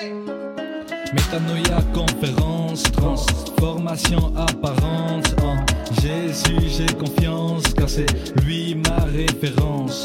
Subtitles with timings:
[0.00, 5.34] Métanoïa, conférence, transformation apparente.
[5.42, 5.56] En
[6.00, 8.06] Jésus, j'ai confiance, car c'est
[8.42, 10.02] lui ma référence.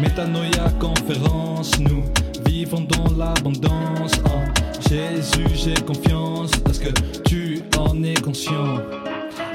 [0.00, 2.04] Métanoïa, conférence, nous
[2.46, 4.12] vivons dans l'abondance.
[4.24, 6.88] En Jésus, j'ai confiance, parce que
[7.26, 8.78] tu en es conscient.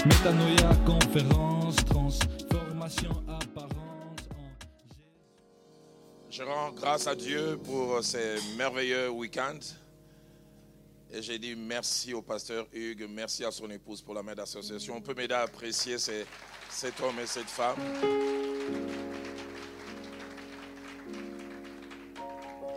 [0.06, 1.53] Métanoïa, conférence,
[6.84, 9.74] grâce à Dieu pour ces merveilleux week-ends.
[11.14, 14.98] Et j'ai dit merci au pasteur Hugues, merci à son épouse pour la main d'association.
[14.98, 17.78] On peut m'aider à apprécier cet homme et cette femme.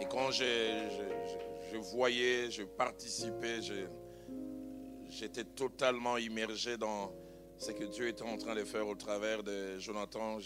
[0.00, 3.58] Et quand je, voyais, je participais,
[5.08, 7.12] j'étais totalement immergé dans
[7.58, 10.38] ce que Dieu était en train de faire au travers de Jonathan.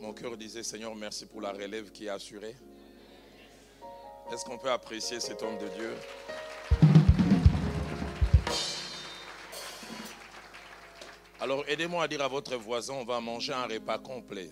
[0.00, 2.56] Mon cœur disait, Seigneur, merci pour la relève qui est assurée.
[4.32, 5.94] Est-ce qu'on peut apprécier cet homme de Dieu?
[11.40, 14.50] Alors aidez-moi à dire à votre voisin, on va manger un repas complet.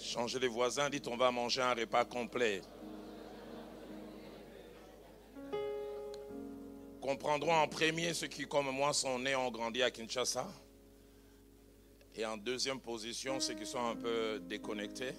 [0.00, 2.62] Changez les voisins, dites on va manger un repas complet.
[7.00, 10.46] Comprendront en premier ceux qui, comme moi, sont nés et ont grandi à Kinshasa.
[12.18, 15.12] Et en deuxième position, ceux qui sont un peu déconnectés.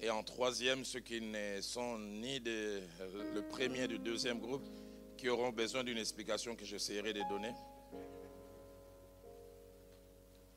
[0.00, 2.80] Et en troisième, ceux qui ne sont ni de,
[3.34, 4.66] le premier du deuxième groupe,
[5.18, 7.52] qui auront besoin d'une explication que j'essaierai de donner.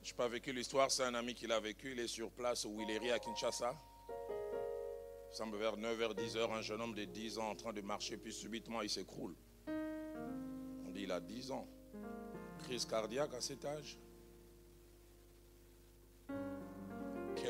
[0.02, 1.92] Je n'ai pas vécu l'histoire, c'est un ami qui l'a vécu.
[1.92, 3.74] Il est sur place au Willery à Kinshasa.
[4.08, 8.16] Il semble vers 9h, 10h, un jeune homme de 10 ans en train de marcher,
[8.16, 9.36] puis subitement il s'écroule.
[9.68, 11.68] On dit il a 10 ans.
[12.60, 13.98] Crise cardiaque à cet âge.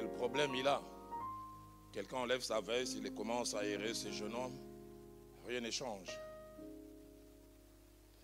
[0.02, 0.82] Quel problème il a
[1.92, 4.58] Quelqu'un enlève sa veste, il commence à aérer ce jeune homme.
[5.46, 6.08] Rien ne change.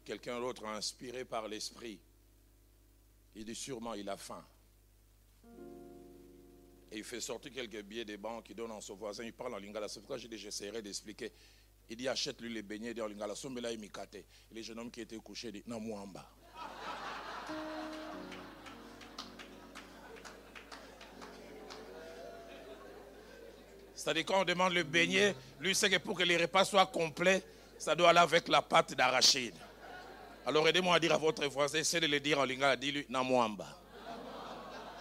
[0.05, 2.01] Quelqu'un d'autre inspiré par l'esprit.
[3.37, 4.45] Il dit sûrement il a faim.
[6.91, 9.55] Et il fait sortir quelques billets des banques, il donne à son voisin, il parle
[9.55, 9.87] en lingala.
[9.87, 11.33] C'est pourquoi j'ai dit j'essaierai d'expliquer.
[11.89, 13.35] Il dit achète-lui les beignets, en lingala.
[13.35, 16.29] Là, il m'y Et le jeune homme qui était couché dit non, moi en bas.
[24.09, 27.43] C'est-à-dire quand on demande le beignet, lui sait que pour que les repas soient complets,
[27.79, 29.53] ça doit aller avec la pâte d'arachide.
[30.47, 33.67] Alors aidez-moi à dire à votre voisin, essayez de le dire en lingala, dis-lui Namwamba.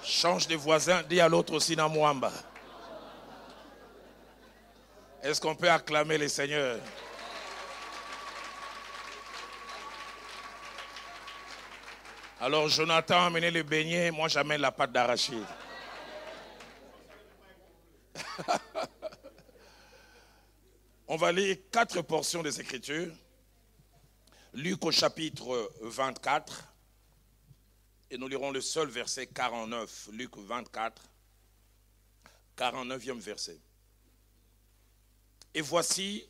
[0.03, 2.33] Change de voisin, dis à l'autre aussi Namwamba.
[5.23, 6.77] Est-ce qu'on peut acclamer le Seigneur?
[12.41, 15.47] Alors Jonathan a amené le beignet, moi j'amène la pâte d'arachide.
[21.09, 23.13] On va lire quatre portions des Écritures.
[24.53, 26.73] Luc au chapitre 24.
[28.11, 30.09] Et nous lirons le seul verset 49.
[30.11, 31.01] Luc 24.
[32.57, 33.57] 49e verset.
[35.53, 36.27] Et voici,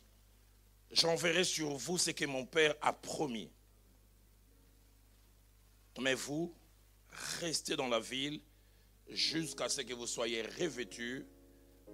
[0.92, 3.50] j'enverrai sur vous ce que mon Père a promis.
[6.00, 6.54] Mais vous,
[7.40, 8.40] restez dans la ville
[9.08, 11.26] jusqu'à ce que vous soyez revêtus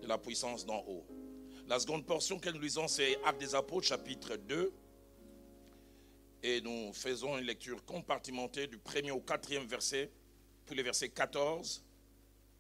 [0.02, 1.23] de la puissance d'en haut.
[1.66, 4.70] La seconde portion que nous lisons, c'est Actes des Apôtres, chapitre 2.
[6.42, 10.10] Et nous faisons une lecture compartimentée du premier au quatrième verset,
[10.66, 11.82] puis les versets 14,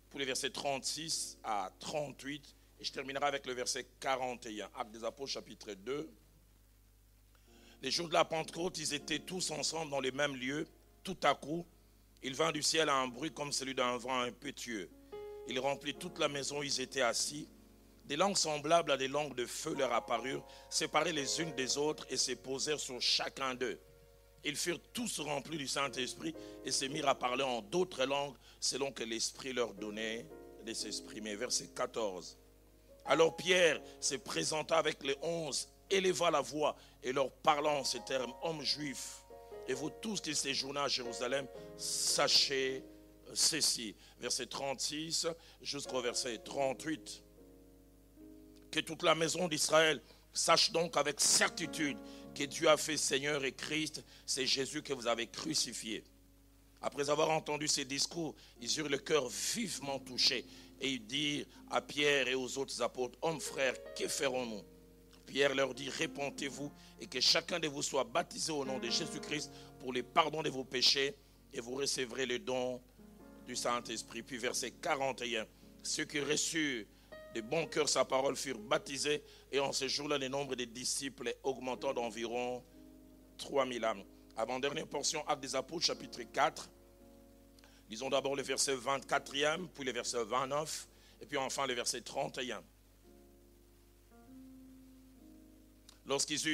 [0.08, 2.56] puis les versets 36 à 38.
[2.80, 4.70] Et je terminerai avec le verset 41.
[4.74, 6.08] Actes des Apôtres, chapitre 2.
[7.82, 10.66] Les jours de la Pentecôte, ils étaient tous ensemble dans les mêmes lieux.
[11.02, 11.66] Tout à coup,
[12.22, 14.88] il vint du ciel un bruit comme celui d'un vent impétueux.
[15.46, 17.46] Il remplit toute la maison où ils étaient assis.
[18.04, 22.06] Des langues semblables à des langues de feu leur apparurent, séparées les unes des autres
[22.10, 23.80] et se posèrent sur chacun d'eux.
[24.44, 26.34] Ils furent tous remplis du Saint-Esprit
[26.66, 30.26] et se mirent à parler en d'autres langues selon que l'Esprit leur donnait
[30.66, 31.34] de s'exprimer.
[31.34, 32.36] Verset 14.
[33.06, 38.00] Alors Pierre se présenta avec les onze, éleva la voix et leur parlant en ces
[38.00, 39.24] termes, hommes juifs,
[39.66, 41.46] et vous tous qui séjournez à Jérusalem,
[41.78, 42.84] sachez
[43.32, 43.96] ceci.
[44.20, 45.26] Verset 36
[45.62, 47.23] jusqu'au verset 38
[48.74, 51.96] que toute la maison d'Israël sache donc avec certitude
[52.34, 56.02] que Dieu a fait Seigneur et Christ, c'est Jésus que vous avez crucifié.
[56.82, 60.44] Après avoir entendu ces discours, ils eurent le cœur vivement touché
[60.80, 64.64] et ils dirent à Pierre et aux autres apôtres, hommes frères, que ferons-nous?
[65.24, 69.52] Pierre leur dit, répondez-vous et que chacun de vous soit baptisé au nom de Jésus-Christ
[69.78, 71.14] pour le pardon de vos péchés
[71.52, 72.82] et vous recevrez le don
[73.46, 74.24] du Saint-Esprit.
[74.24, 75.46] Puis verset 41,
[75.84, 76.86] ceux qui reçurent
[77.34, 79.22] de bon cœur sa parole, furent baptisés.
[79.50, 82.62] Et en ce jour-là, le nombre des disciples augmentant d'environ
[83.38, 84.04] 3000 âmes.
[84.36, 86.70] Avant-dernière portion, Actes des Apôtres, chapitre 4.
[87.88, 90.88] Disons d'abord le verset 24e, puis le verset 29,
[91.20, 92.62] et puis enfin le verset 31.
[96.06, 96.48] Lorsqu'ils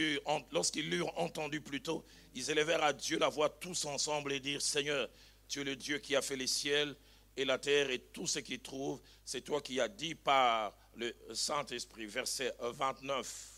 [0.93, 2.05] eurent, entendu plus tôt,
[2.35, 5.09] ils élevèrent à Dieu la voix tous ensemble et dirent, Seigneur,
[5.49, 6.95] tu es le Dieu qui a fait les ciels
[7.37, 9.01] et la terre et tout ce qui trouve.
[9.25, 12.07] C'est toi qui as dit par le Saint-Esprit.
[12.07, 13.51] Verset 29.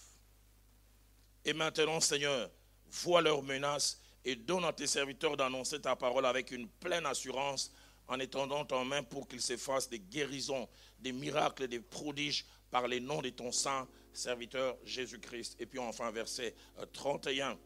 [1.44, 2.50] Et maintenant, Seigneur,
[2.88, 7.72] vois leurs menaces et donne à tes serviteurs d'annoncer ta parole avec une pleine assurance
[8.06, 10.68] en étendant ta main pour qu'ils se fassent des guérisons,
[10.98, 15.56] des miracles, des prodiges par les noms de ton saint serviteur Jésus-Christ.
[15.58, 16.54] Et puis enfin, verset
[16.92, 17.58] 31,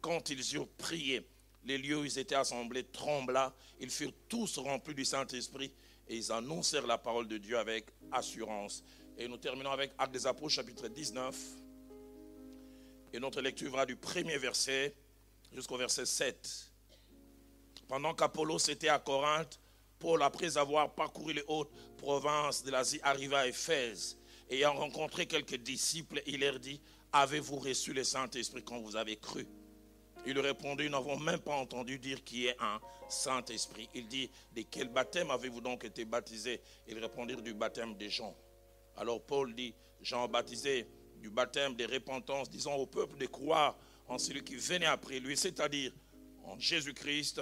[0.00, 1.26] quand ils eurent prié,
[1.64, 5.72] les lieux où ils étaient assemblés trembla, ils furent tous remplis du Saint-Esprit
[6.08, 8.82] et ils annoncèrent la parole de Dieu avec assurance.
[9.16, 11.36] Et nous terminons avec Actes des Apôtres chapitre 19.
[13.12, 14.94] Et notre lecture va du premier verset
[15.52, 16.72] jusqu'au verset 7.
[17.86, 19.60] Pendant qu'Apollos était à Corinthe,
[19.98, 24.18] Paul, après avoir parcouru les hautes provinces de l'Asie, arriva à Éphèse.
[24.50, 26.80] Ayant rencontré quelques disciples, il leur dit,
[27.12, 29.46] avez-vous reçu le Saint-Esprit quand vous avez cru?
[30.24, 33.88] Il répondit, nous n'avons même pas entendu dire qui est un Saint-Esprit.
[33.94, 36.60] Il dit, de quel baptême avez-vous donc été baptisé?
[36.86, 38.36] Ils répondirent du baptême des gens.
[38.96, 40.86] Alors Paul dit, Jean baptisé
[41.16, 43.76] du baptême des repentances, disant au peuple de croire
[44.08, 45.92] en celui qui venait après lui, c'est-à-dire
[46.44, 47.40] en Jésus-Christ.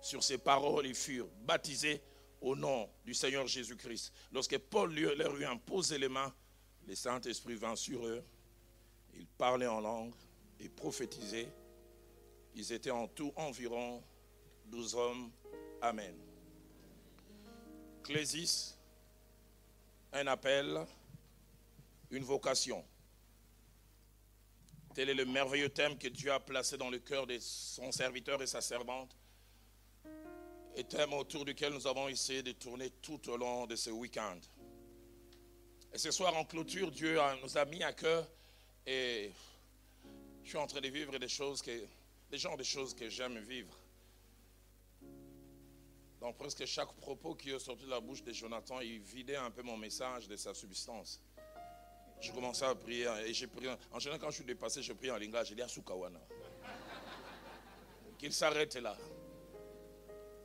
[0.00, 2.00] Sur ces paroles, ils furent baptisés
[2.40, 4.12] au nom du Seigneur Jésus-Christ.
[4.32, 6.32] Lorsque Paul leur eut imposé les mains,
[6.86, 8.24] le Saint-Esprit vint sur eux.
[9.14, 10.14] Ils parlaient en langue
[10.58, 11.48] et prophétisaient.
[12.60, 14.02] Ils étaient en tout environ
[14.66, 15.30] douze hommes.
[15.80, 16.14] Amen.
[18.02, 18.76] Clésis,
[20.12, 20.78] un appel,
[22.10, 22.84] une vocation.
[24.94, 28.42] Tel est le merveilleux thème que Dieu a placé dans le cœur de son serviteur
[28.42, 29.16] et sa servante.
[30.76, 34.38] Et thème autour duquel nous avons essayé de tourner tout au long de ce week-end.
[35.94, 38.28] Et ce soir en clôture, Dieu nous a mis à cœur
[38.86, 39.30] et
[40.44, 41.86] je suis en train de vivre des choses que,
[42.30, 43.76] des genres de choses que j'aime vivre.
[46.20, 49.50] Dans presque chaque propos qui est sorti de la bouche de Jonathan, il vidait un
[49.50, 51.20] peu mon message de sa substance.
[52.20, 53.72] Je commençais à prier et j'ai prié.
[53.90, 55.48] En général, quand je suis dépassé, je prie en lingage.
[55.48, 56.20] J'ai dit Asukawana.
[58.18, 58.96] Qu'il s'arrête là.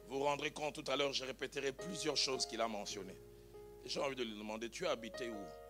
[0.08, 3.18] Vous vous rendrez compte tout à l'heure, je répéterai plusieurs choses qu'il a mentionnées.
[3.84, 5.65] J'ai envie de lui demander Tu habitais où?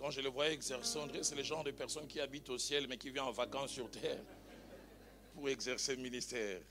[0.00, 2.96] Quand je le voyais exercer, c'est le genre de personne qui habite au ciel mais
[2.96, 4.24] qui vient en vacances sur terre
[5.34, 6.62] pour exercer le ministère.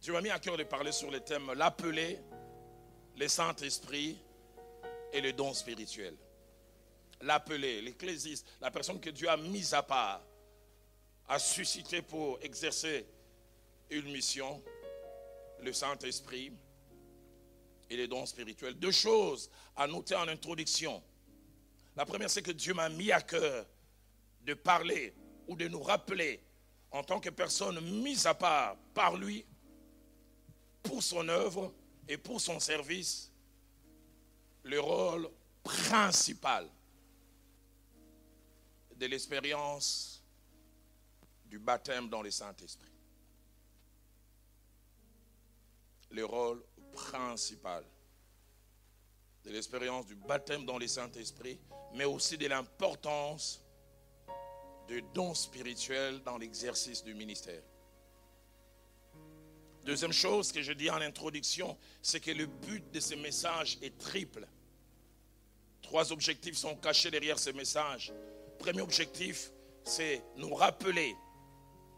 [0.00, 2.18] Dieu m'a mis à cœur de parler sur le thème l'appeler,
[3.16, 4.18] le Saint-Esprit
[5.12, 6.16] et le don spirituel
[7.22, 10.22] l'appeler, l'ecclésiste, la personne que Dieu a mise à part,
[11.28, 13.06] a suscité pour exercer
[13.90, 14.62] une mission,
[15.62, 16.52] le Saint-Esprit
[17.88, 18.74] et les dons spirituels.
[18.74, 21.02] Deux choses à noter en introduction.
[21.96, 23.66] La première, c'est que Dieu m'a mis à cœur
[24.42, 25.14] de parler
[25.48, 26.42] ou de nous rappeler
[26.90, 29.44] en tant que personne mise à part par lui
[30.82, 31.74] pour son œuvre
[32.06, 33.32] et pour son service
[34.62, 35.28] le rôle
[35.62, 36.68] principal
[38.94, 40.22] de l'expérience
[41.46, 42.90] du baptême dans le Saint-Esprit.
[46.10, 47.84] Le rôle principal
[49.46, 51.58] de l'expérience du baptême dans le Saint-Esprit,
[51.94, 53.62] mais aussi de l'importance
[54.88, 57.62] de dons spirituels dans l'exercice du ministère.
[59.84, 63.96] Deuxième chose que je dis en introduction, c'est que le but de ce message est
[63.96, 64.46] triple.
[65.80, 68.12] Trois objectifs sont cachés derrière ce message
[68.56, 69.52] premier objectif,
[69.84, 71.16] c'est nous rappeler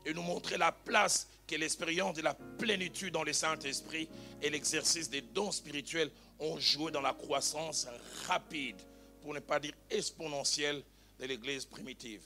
[0.05, 4.09] et nous montrer la place que l'expérience de la plénitude dans le Saint-Esprit
[4.43, 7.89] et l'exercice des dons spirituels ont joué dans la croissance
[8.27, 8.77] rapide,
[9.23, 10.85] pour ne pas dire exponentielle,
[11.19, 12.23] de l'Église primitive.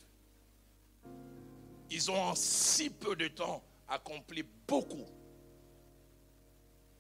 [1.91, 5.07] Ils ont en si peu de temps accompli beaucoup.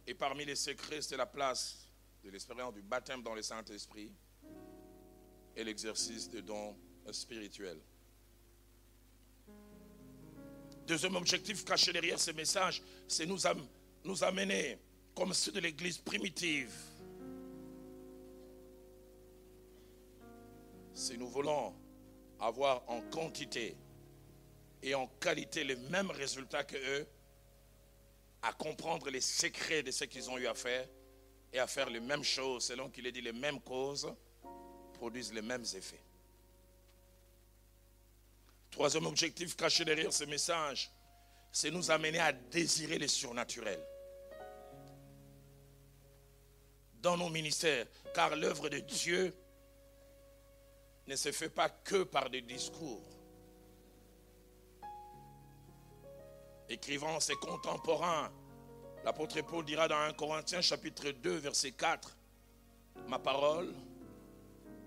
[0.07, 1.87] Et parmi les secrets, c'est la place
[2.25, 4.13] de l'expérience du baptême dans le Saint-Esprit
[5.57, 6.75] et l'exercice des dons
[7.11, 7.79] spirituel.
[10.87, 13.39] Deuxième objectif caché derrière ce message, c'est nous,
[14.05, 14.79] nous amener
[15.15, 16.73] comme ceux de l'église primitive.
[20.95, 21.75] Si nous voulons
[22.41, 23.77] avoir en quantité
[24.83, 27.07] et en qualité les mêmes résultats que eux,
[28.43, 30.89] à comprendre les secrets de ce qu'ils ont eu à faire,
[31.53, 34.13] et à faire les mêmes choses, selon qu'il ait dit les mêmes causes,
[34.95, 36.03] produisent les mêmes effets.
[38.73, 40.91] Troisième objectif caché derrière ce message,
[41.53, 43.87] c'est nous amener à désirer les surnaturels
[47.03, 49.35] dans nos ministères, car l'œuvre de Dieu
[51.07, 53.03] ne se fait pas que par des discours.
[56.69, 58.33] Écrivant ses contemporains,
[59.05, 62.17] l'apôtre Paul dira dans 1 Corinthiens chapitre 2 verset 4,
[63.09, 63.75] ma parole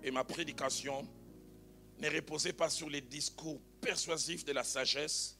[0.02, 1.06] et ma prédication
[1.98, 5.38] ne reposaient pas sur les discours persuasifs de la sagesse,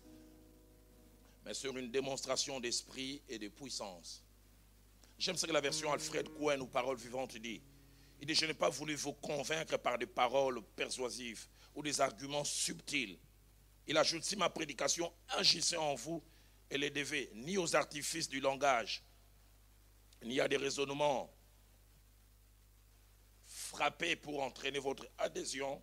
[1.45, 4.23] mais sur une démonstration d'esprit et de puissance.
[5.19, 7.61] J'aime ce que la version Alfred Cohen ou Paroles vivantes dit.
[8.21, 12.45] Il dit, je n'ai pas voulu vous convaincre par des paroles persuasives ou des arguments
[12.45, 13.19] subtils.
[13.89, 16.23] Il ajoute, si ma prédication agissait en vous,
[16.71, 19.03] elle ne devait ni aux artifices du langage,
[20.23, 21.33] ni à des raisonnements
[23.45, 25.83] frappés pour entraîner votre adhésion,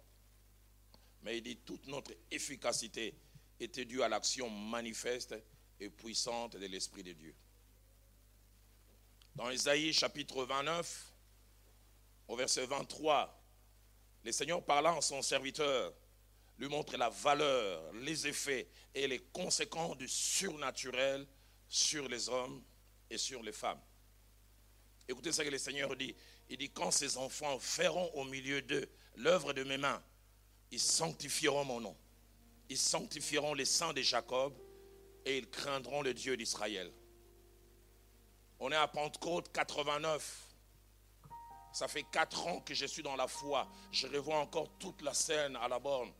[1.23, 3.15] mais il dit, toute notre efficacité
[3.59, 5.35] était due à l'action manifeste
[5.79, 7.35] et puissante de l'Esprit de Dieu.
[9.35, 11.13] Dans Isaïe chapitre 29,
[12.27, 13.41] au verset 23,
[14.23, 15.93] le Seigneur parlant à son serviteur,
[16.57, 21.27] lui montre la valeur, les effets et les conséquences du surnaturel
[21.67, 22.63] sur les hommes
[23.09, 23.81] et sur les femmes.
[25.07, 26.15] Écoutez ce que le Seigneur dit.
[26.49, 30.01] Il dit, quand ces enfants feront au milieu d'eux l'œuvre de mes mains,
[30.73, 31.95] ils sanctifieront mon nom.
[32.67, 34.53] Ils sanctifieront les saints de Jacob
[35.23, 36.91] et ils craindront le Dieu d'Israël.
[38.59, 40.49] On est à Pentecôte 89.
[41.73, 43.67] Ça fait quatre ans que je suis dans la foi.
[43.91, 46.11] Je revois encore toute la scène à la borne.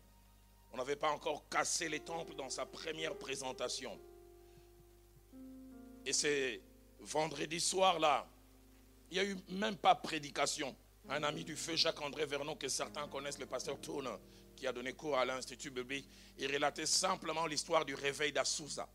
[0.71, 3.99] On n'avait pas encore cassé les temples dans sa première présentation.
[6.05, 6.61] Et c'est
[6.99, 8.27] vendredi soir là,
[9.09, 10.75] il n'y a eu même pas prédication.
[11.09, 14.09] Un ami du feu, Jacques-André Vernon, que certains connaissent, le pasteur Tourne,
[14.55, 16.07] qui a donné cours à l'Institut biblique,
[16.37, 18.87] il relatait simplement l'histoire du réveil d'Assouza.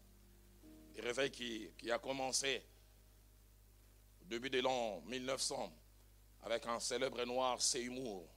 [0.96, 2.62] Le réveil qui, a commencé
[4.22, 5.72] au début de l'an 1900
[6.42, 8.28] avec un célèbre noir, Seymour,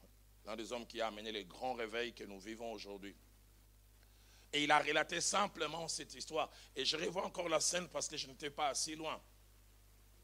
[0.46, 3.16] l'un des hommes qui a amené les grands réveils que nous vivons aujourd'hui.
[4.54, 6.50] Et il a relaté simplement cette histoire.
[6.76, 9.22] Et je revois encore la scène parce que je n'étais pas assez loin.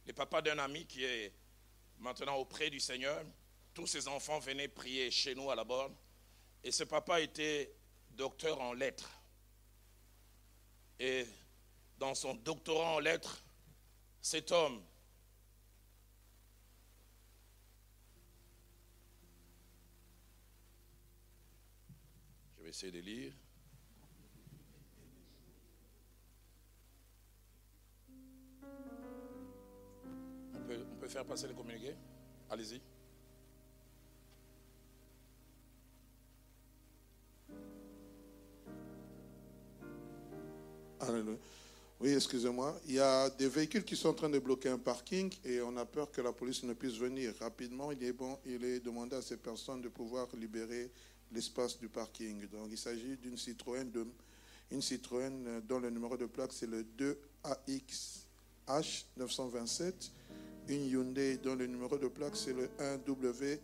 [0.06, 1.34] Le papa d'un ami qui est
[2.00, 3.24] maintenant auprès du Seigneur,
[3.74, 5.96] tous ses enfants venaient prier chez nous à la borne.
[6.64, 7.74] Et ce papa était
[8.12, 9.12] docteur en lettres.
[11.00, 11.26] Et
[11.98, 13.44] dans son doctorat en lettres,
[14.22, 14.84] cet homme
[22.58, 23.34] Je vais essayer de lire.
[30.54, 30.60] On
[31.00, 31.96] peut, faire passer les communiqués
[32.50, 32.82] Allez-y.
[42.00, 42.80] Oui, excusez-moi.
[42.86, 45.76] Il y a des véhicules qui sont en train de bloquer un parking et on
[45.78, 47.92] a peur que la police ne puisse venir rapidement.
[47.92, 50.92] Il est bon, il est demandé à ces personnes de pouvoir libérer
[51.32, 52.48] l'espace du parking.
[52.50, 54.06] Donc, il s'agit d'une Citroën, de,
[54.70, 60.12] une Citroën dont le numéro de plaque c'est le 2AXH 927,
[60.68, 63.60] une Hyundai dont le numéro de plaque c'est le 1WKM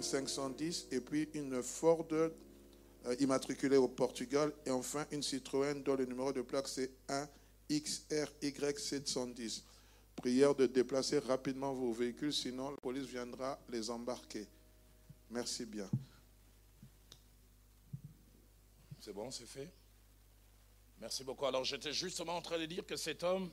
[0.00, 2.08] 510 et puis une Ford
[3.18, 6.90] immatriculée au Portugal et enfin une Citroën dont le numéro de plaque c'est
[7.68, 9.64] 1XRY 710.
[10.16, 14.46] Prière de déplacer rapidement vos véhicules, sinon la police viendra les embarquer.
[15.30, 15.88] Merci bien.
[19.00, 19.72] C'est bon, c'est fait.
[21.00, 21.46] Merci beaucoup.
[21.46, 23.50] Alors j'étais justement en train de dire que cet homme,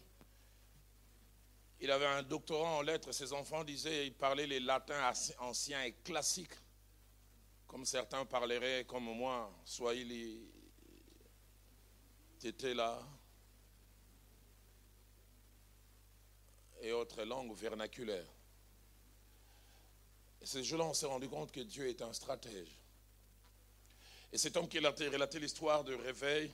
[1.79, 3.11] il avait un doctorat en lettres.
[3.11, 6.53] Ses enfants disaient, il parlait les latins anciens et classiques,
[7.69, 10.41] comme certains parleraient, comme moi, Swahili,
[12.43, 12.99] était là,
[16.81, 18.33] et autres langues vernaculaires.
[20.41, 22.75] Et ce jour-là, on s'est rendu compte que Dieu est un stratège.
[24.31, 26.51] Et cet homme qui a relaté l'histoire du réveil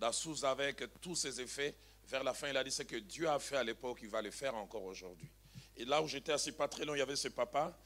[0.00, 1.76] d'Assous avec tous ses effets,
[2.08, 4.20] vers la fin, il a dit ce que Dieu a fait à l'époque, il va
[4.20, 5.30] le faire encore aujourd'hui.
[5.76, 7.78] Et là où j'étais assis pas très loin, il y avait ce papa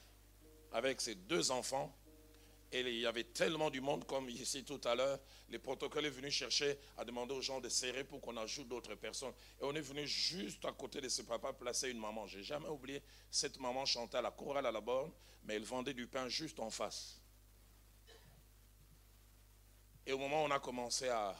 [0.71, 1.95] avec ses deux enfants.
[2.71, 5.19] Et il y avait tellement du monde, comme ici tout à l'heure.
[5.49, 8.95] Le protocole est venu chercher à demander aux gens de serrer pour qu'on ajoute d'autres
[8.95, 9.33] personnes.
[9.61, 12.27] Et on est venu juste à côté de ce papa placer une maman.
[12.27, 15.11] J'ai jamais oublié, cette maman chantait à la chorale à la borne,
[15.45, 17.21] mais elle vendait du pain juste en face.
[20.05, 21.35] Et au moment où on a commencé à,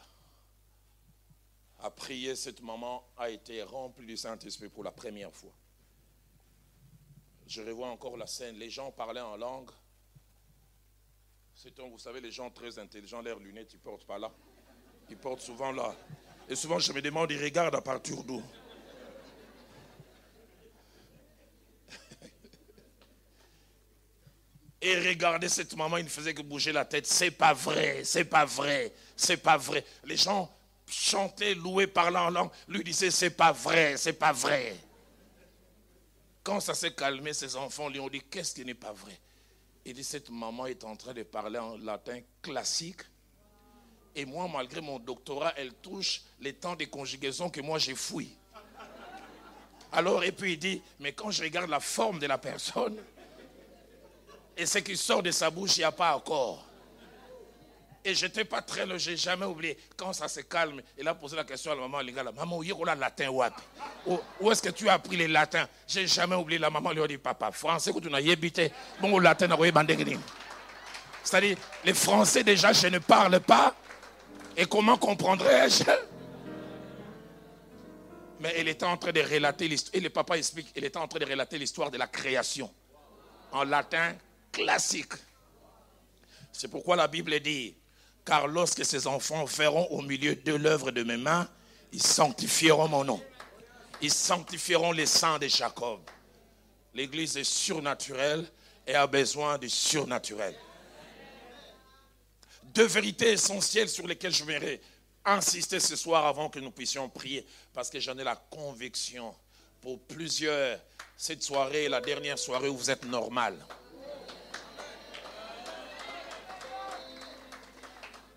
[1.80, 5.54] à prier, cette maman a été remplie du Saint-Esprit pour la première fois.
[7.48, 8.58] Je revois encore la scène.
[8.58, 9.72] Les gens parlaient en langue.
[11.60, 14.32] C'est un, vous savez, les gens très intelligents, leurs lunettes, ils portent pas là.
[15.10, 15.96] Ils portent souvent là.
[16.48, 18.44] Et souvent, je me demande, ils regardent à partir d'où
[24.84, 27.08] Et regardez cette maman, il ne faisait que bouger la tête.
[27.08, 29.84] C'est pas vrai, c'est pas vrai, c'est pas vrai.
[30.04, 30.56] Les gens
[30.88, 34.76] chantaient, louaient, parlaient en langue, lui disaient c'est pas vrai, c'est pas vrai.
[36.44, 39.20] Quand ça s'est calmé, ses enfants lui ont dit qu'est-ce qui n'est pas vrai?
[39.88, 43.04] Il dit cette maman est en train de parler en latin classique.
[44.14, 48.36] Et moi, malgré mon doctorat, elle touche les temps de conjugaison que moi j'ai fouillé.
[49.94, 52.98] Alors, et puis il dit, mais quand je regarde la forme de la personne,
[54.58, 56.66] et ce qui sort de sa bouche, il n'y a pas encore.
[58.08, 59.78] Et je n'étais pas très loin, je n'ai jamais oublié.
[59.98, 62.32] Quand ça se calme, il a posé la question à la maman Lingala.
[62.32, 66.38] Maman, où le latin Où est-ce que tu as appris le latin Je n'ai jamais
[66.38, 66.58] oublié.
[66.58, 68.72] La maman lui a dit, papa, français, que tu n'as habité.
[69.02, 69.50] Bon, au latin,
[71.22, 73.76] c'est-à-dire, les français déjà, je ne parle pas.
[74.56, 75.84] Et comment comprendrais-je?
[78.40, 79.96] Mais elle était en train de relater l'histoire.
[79.96, 82.74] Et le papa explique, elle était en train de relater l'histoire de la création.
[83.52, 84.16] En latin,
[84.54, 85.12] classique.
[86.54, 87.76] C'est pourquoi la Bible dit,
[88.28, 91.48] car lorsque ces enfants feront au milieu de l'œuvre de mes mains,
[91.94, 93.24] ils sanctifieront mon nom.
[94.02, 96.02] Ils sanctifieront les saints de Jacob.
[96.94, 98.46] L'Église est surnaturelle
[98.86, 100.54] et a besoin du surnaturel.
[102.64, 104.82] Deux vérités essentielles sur lesquelles je voudrais
[105.24, 109.34] insister ce soir avant que nous puissions prier, parce que j'en ai la conviction.
[109.80, 110.80] Pour plusieurs,
[111.16, 113.58] cette soirée est la dernière soirée où vous êtes normal.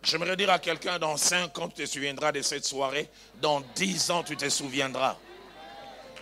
[0.03, 3.09] J'aimerais dire à quelqu'un, dans 5 ans, tu te souviendras de cette soirée.
[3.41, 5.19] Dans 10 ans, tu te souviendras.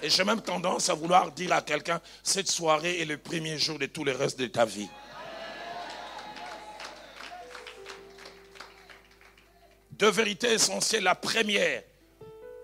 [0.02, 3.78] Et j'ai même tendance à vouloir dire à quelqu'un, cette soirée est le premier jour
[3.78, 4.88] de tout le reste de ta vie.
[9.92, 11.02] Deux vérités essentielles.
[11.02, 11.82] La première,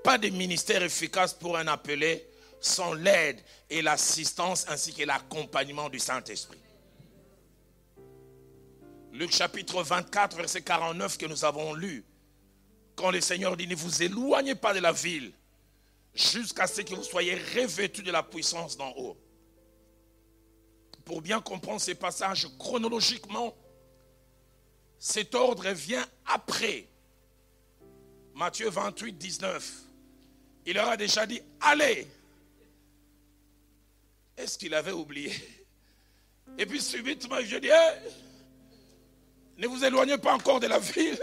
[0.05, 2.29] pas de ministère efficace pour un appelé
[2.61, 6.64] sans l'aide et l'assistance ainsi que l'accompagnement du Saint-Esprit.
[9.15, 12.05] Luc chapitre 24, verset 49 que nous avons lu.
[12.97, 15.33] Quand le Seigneur dit, ne vous éloignez pas de la ville
[16.13, 19.17] jusqu'à ce que vous soyez revêtus de la puissance d'en haut.
[21.05, 23.55] Pour bien comprendre ces passages chronologiquement,
[24.99, 26.89] cet ordre vient après
[28.35, 29.73] Matthieu 28, 19.
[30.67, 32.09] Il leur a déjà dit, allez.
[34.37, 35.33] Est-ce qu'il avait oublié?
[36.59, 37.69] Et puis subitement, il dit,
[39.59, 41.19] ne vous éloignez pas encore de la ville.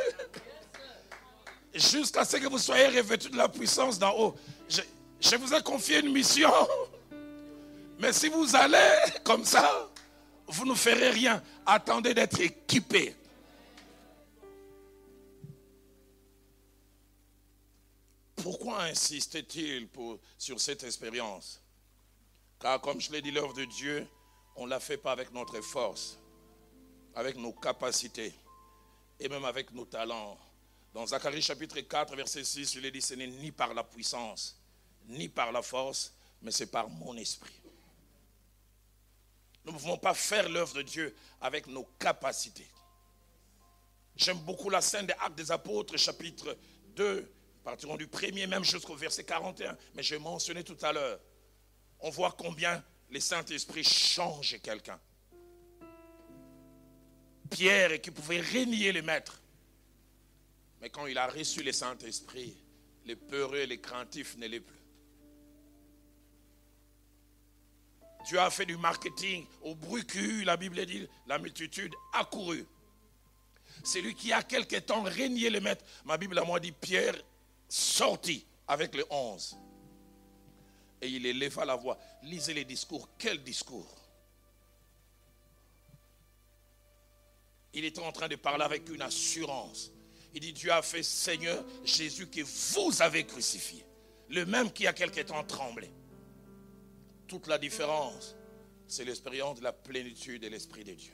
[1.73, 4.35] Jusqu'à ce que vous soyez revêtus de la puissance d'en haut.
[5.19, 6.51] Je, vous ai confié une mission.
[7.99, 8.77] Mais si vous allez
[9.23, 9.89] comme ça,
[10.47, 11.41] vous ne ferez rien.
[11.65, 13.15] Attendez d'être équipés.
[18.35, 19.87] Pourquoi insiste-t-il
[20.37, 21.61] sur cette expérience?
[22.59, 24.07] Car comme je l'ai dit, l'œuvre de Dieu,
[24.55, 26.20] on ne la fait pas avec notre force
[27.15, 28.33] avec nos capacités
[29.19, 30.37] et même avec nos talents.
[30.93, 34.59] Dans Zacharie chapitre 4, verset 6, il est dit, ce n'est ni par la puissance,
[35.07, 37.61] ni par la force, mais c'est par mon esprit.
[39.63, 42.67] Nous ne pouvons pas faire l'œuvre de Dieu avec nos capacités.
[44.15, 46.57] J'aime beaucoup la scène des Actes des Apôtres, chapitre
[46.95, 47.31] 2,
[47.63, 51.19] partirons du premier même jusqu'au verset 41, mais j'ai mentionné tout à l'heure.
[51.99, 54.99] On voit combien les Saint-Esprit changent quelqu'un.
[57.51, 59.39] Pierre et qui pouvait régner les maîtres.
[60.81, 62.55] Mais quand il a reçu le Saint-Esprit,
[63.05, 64.81] les peureux et les craintifs ne plus.
[68.25, 72.65] Dieu a fait du marketing au bruit que la Bible dit, la multitude a couru.
[73.83, 75.83] C'est lui qui a quelque temps régné les maîtres.
[76.05, 77.15] Ma Bible a moi dit Pierre
[77.67, 79.57] sortit avec les onze.
[81.01, 81.97] Et il éleva la voix.
[82.23, 83.09] Lisez les discours.
[83.17, 84.00] Quel discours?
[87.73, 89.91] Il était en train de parler avec une assurance.
[90.33, 93.85] Il dit, Dieu a fait Seigneur Jésus que vous avez crucifié.
[94.29, 95.89] Le même qui a quelque temps tremblé.
[97.27, 98.35] Toute la différence,
[98.87, 101.13] c'est l'expérience de la plénitude de l'Esprit de Dieu.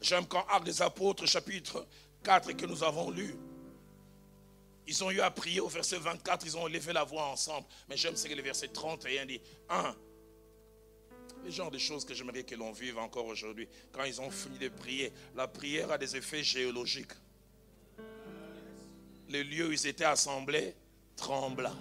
[0.00, 1.86] J'aime quand Actes des Apôtres, chapitre
[2.22, 3.36] 4, que nous avons lu,
[4.86, 7.66] ils ont eu à prier au verset 24, ils ont élevé la voix ensemble.
[7.88, 9.40] Mais j'aime ce que le verset 31 dit.
[9.68, 9.94] 1.
[11.44, 13.68] Les genres de choses que j'aimerais que l'on vive encore aujourd'hui.
[13.92, 17.12] Quand ils ont fini de prier, la prière a des effets géologiques.
[19.28, 20.74] Les lieux où ils étaient assemblés
[21.16, 21.74] trembla.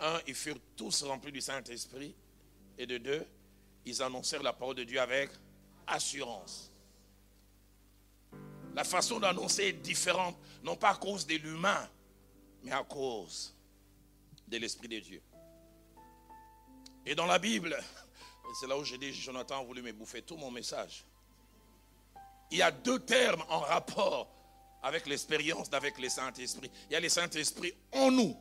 [0.00, 2.14] un, ils furent tous remplis du Saint-Esprit.
[2.78, 3.26] Et de deux,
[3.86, 5.30] ils annoncèrent la parole de Dieu avec
[5.86, 6.70] assurance.
[8.74, 11.88] La façon d'annoncer est différente, non pas à cause de l'humain,
[12.62, 13.54] mais à cause
[14.46, 15.22] de l'Esprit de Dieu.
[17.06, 17.78] Et dans la Bible,
[18.58, 21.04] c'est là où j'ai dit, Jonathan a voulu me bouffer tout mon message.
[22.50, 24.28] Il y a deux termes en rapport
[24.82, 26.70] avec l'expérience d'avec le Saint-Esprit.
[26.90, 28.36] Il y a le Saint-Esprit en nous.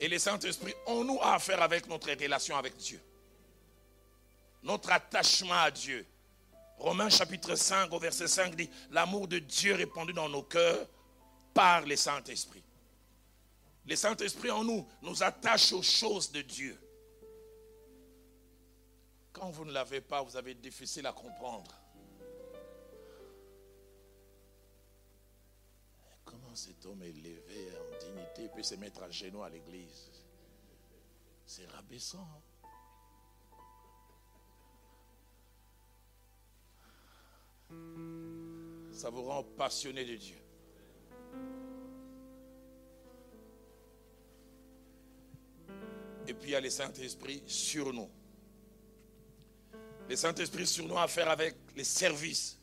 [0.00, 3.00] Et le Saint-Esprit en nous a affaire avec notre relation avec Dieu.
[4.64, 6.04] Notre attachement à Dieu.
[6.78, 10.86] Romains chapitre 5 au verset 5 dit, l'amour de Dieu répandu dans nos cœurs
[11.54, 12.62] par le Saint-Esprit.
[13.86, 16.78] Le Saint-Esprit en nous nous attache aux choses de Dieu.
[19.32, 21.74] Quand vous ne l'avez pas, vous avez difficile à comprendre.
[26.24, 30.10] Comment cet homme est élevé en dignité peut se mettre à genoux à l'église?
[31.46, 32.28] C'est rabaissant.
[38.92, 40.38] Ça vous rend passionné de Dieu.
[46.26, 48.10] Et puis il y a le Saint-Esprit sur nous.
[50.10, 52.58] Le Saint-Esprit sur nous a à faire avec les services,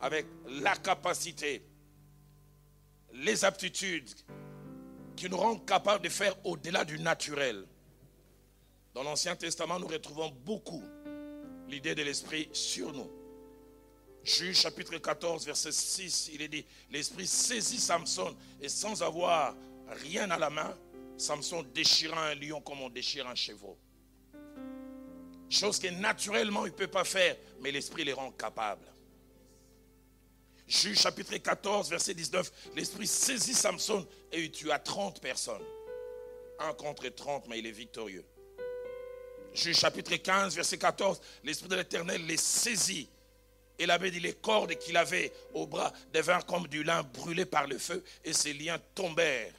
[0.00, 1.62] avec la capacité,
[3.12, 4.08] les aptitudes
[5.14, 7.66] qui nous rendent capables de faire au-delà du naturel.
[8.94, 10.82] Dans l'Ancien Testament, nous retrouvons beaucoup
[11.68, 13.10] l'idée de l'Esprit sur nous.
[14.24, 19.54] Juge chapitre 14, verset 6, il est dit, l'Esprit saisit Samson et sans avoir
[19.88, 20.74] rien à la main,
[21.18, 23.76] Samson déchira un lion comme on déchire un chevreau.
[25.50, 28.86] Chose que naturellement il ne peut pas faire, mais l'Esprit les rend capables.
[30.66, 35.64] Juge chapitre 14, verset 19, l'Esprit saisit Samson et il tua 30 personnes.
[36.58, 38.24] Un contre 30, mais il est victorieux.
[39.54, 43.08] Juge chapitre 15, verset 14, l'Esprit de l'Éternel les saisit.
[43.78, 47.66] Et avait dit les cordes qu'il avait au bras devinrent comme du lin brûlé par
[47.66, 49.54] le feu et ses liens tombèrent.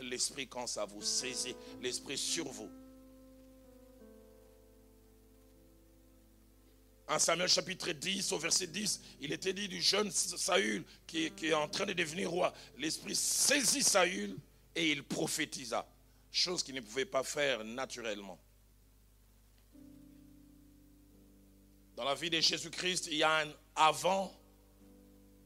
[0.00, 2.70] L'Esprit, quand ça vous saisit, l'Esprit sur vous.
[7.10, 11.52] En Samuel chapitre 10, au verset 10, il était dit du jeune Saül qui, est
[11.52, 12.54] en train de devenir roi.
[12.78, 14.36] L'Esprit saisit Saül
[14.76, 15.84] et il prophétisa.
[16.30, 18.38] Chose qu'il ne pouvait pas faire naturellement.
[21.96, 24.32] Dans la vie de Jésus-Christ, il y a un avant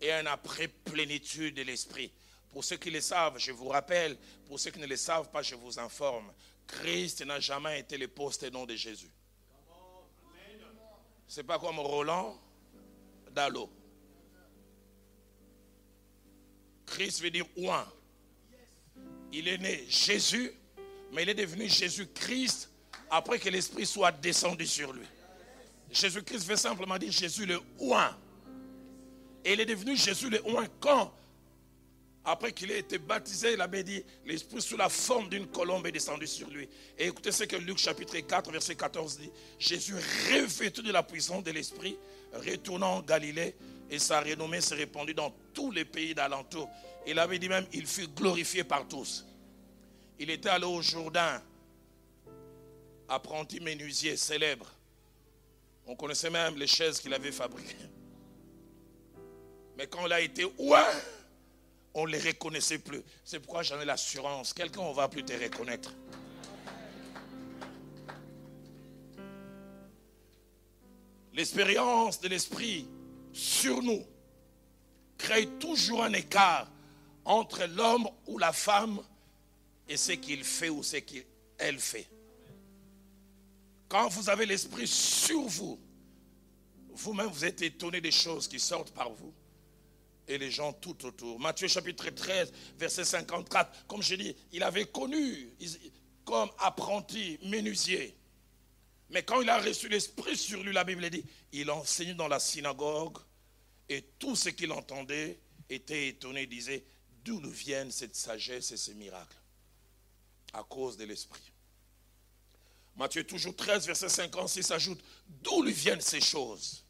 [0.02, 2.12] et un après plénitude de l'Esprit.
[2.50, 4.18] Pour ceux qui le savent, je vous rappelle.
[4.44, 6.30] Pour ceux qui ne le savent pas, je vous informe.
[6.66, 9.13] Christ n'a jamais été le poste et nom de Jésus.
[11.34, 12.40] C'est pas comme Roland
[13.32, 13.68] Dallot.
[16.86, 17.84] Christ veut dire ouin.
[19.32, 20.52] Il est né Jésus,
[21.12, 22.70] mais il est devenu Jésus-Christ
[23.10, 25.06] après que l'Esprit soit descendu sur lui.
[25.90, 28.16] Jésus-Christ veut simplement dire Jésus le ouin.
[29.44, 31.12] Et il est devenu Jésus le ouin quand
[32.24, 35.92] après qu'il ait été baptisé, il avait dit, l'Esprit sous la forme d'une colombe est
[35.92, 36.68] descendu sur lui.
[36.98, 39.30] Et écoutez ce que Luc chapitre 4, verset 14 dit.
[39.58, 41.98] Jésus, revêtu de la puissance de l'Esprit,
[42.32, 43.54] retournant en Galilée,
[43.90, 46.70] et sa renommée s'est répandue dans tous les pays d'alentour.
[47.06, 49.26] Il avait dit même, il fut glorifié par tous.
[50.18, 51.42] Il était allé au Jourdain,
[53.06, 54.72] apprenti menuisier célèbre.
[55.86, 57.76] On connaissait même les chaises qu'il avait fabriquées.
[59.76, 60.86] Mais quand il a été ouin,
[61.94, 63.02] on ne les reconnaissait plus.
[63.24, 64.52] C'est pourquoi j'en ai l'assurance.
[64.52, 65.94] Quelqu'un, on va plus te reconnaître.
[71.32, 72.86] L'expérience de l'esprit
[73.32, 74.04] sur nous
[75.18, 76.70] crée toujours un écart
[77.24, 79.00] entre l'homme ou la femme
[79.88, 82.08] et ce qu'il fait ou ce qu'elle fait.
[83.88, 85.80] Quand vous avez l'esprit sur vous,
[86.90, 89.32] vous-même vous êtes étonné des choses qui sortent par vous
[90.28, 91.38] et les gens tout autour.
[91.38, 95.52] Matthieu chapitre 13, verset 54, comme je dis, il avait connu
[96.24, 98.16] comme apprenti menuisier.
[99.10, 102.40] Mais quand il a reçu l'Esprit sur lui, la Bible dit, il enseignait dans la
[102.40, 103.18] synagogue
[103.88, 106.84] et tout ce qu'il entendait était étonné, disait,
[107.24, 109.36] d'où nous viennent cette sagesse et ces miracles?
[110.52, 111.52] À cause de l'Esprit.
[112.96, 116.83] Matthieu toujours 13, verset 56 ajoute, d'où lui viennent ces choses?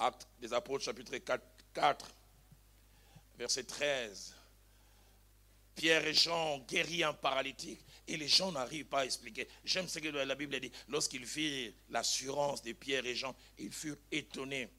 [0.00, 2.10] Actes des Apôtres, chapitre 4, 4,
[3.38, 4.34] verset 13.
[5.74, 6.66] Pierre et Jean ont
[7.04, 9.46] un paralytique et les gens n'arrivent pas à expliquer.
[9.64, 10.72] J'aime ce que la Bible dit.
[10.88, 14.70] Lorsqu'ils virent l'assurance de Pierre et Jean, ils furent étonnés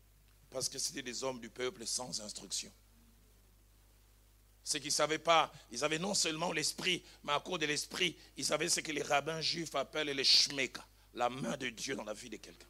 [0.49, 2.71] parce que c'était des hommes du peuple sans instruction.
[4.63, 8.17] Ce qu'ils ne savaient pas, ils avaient non seulement l'esprit, mais à cause de l'esprit,
[8.37, 12.03] ils savaient ce que les rabbins juifs appellent les shmeka, la main de Dieu dans
[12.03, 12.67] la vie de quelqu'un.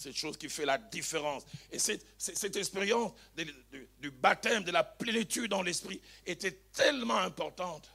[0.00, 1.44] Cette chose qui fait la différence.
[1.70, 3.12] Et cette, expérience
[3.98, 7.86] du baptême, de la plénitude dans l'esprit était tellement importante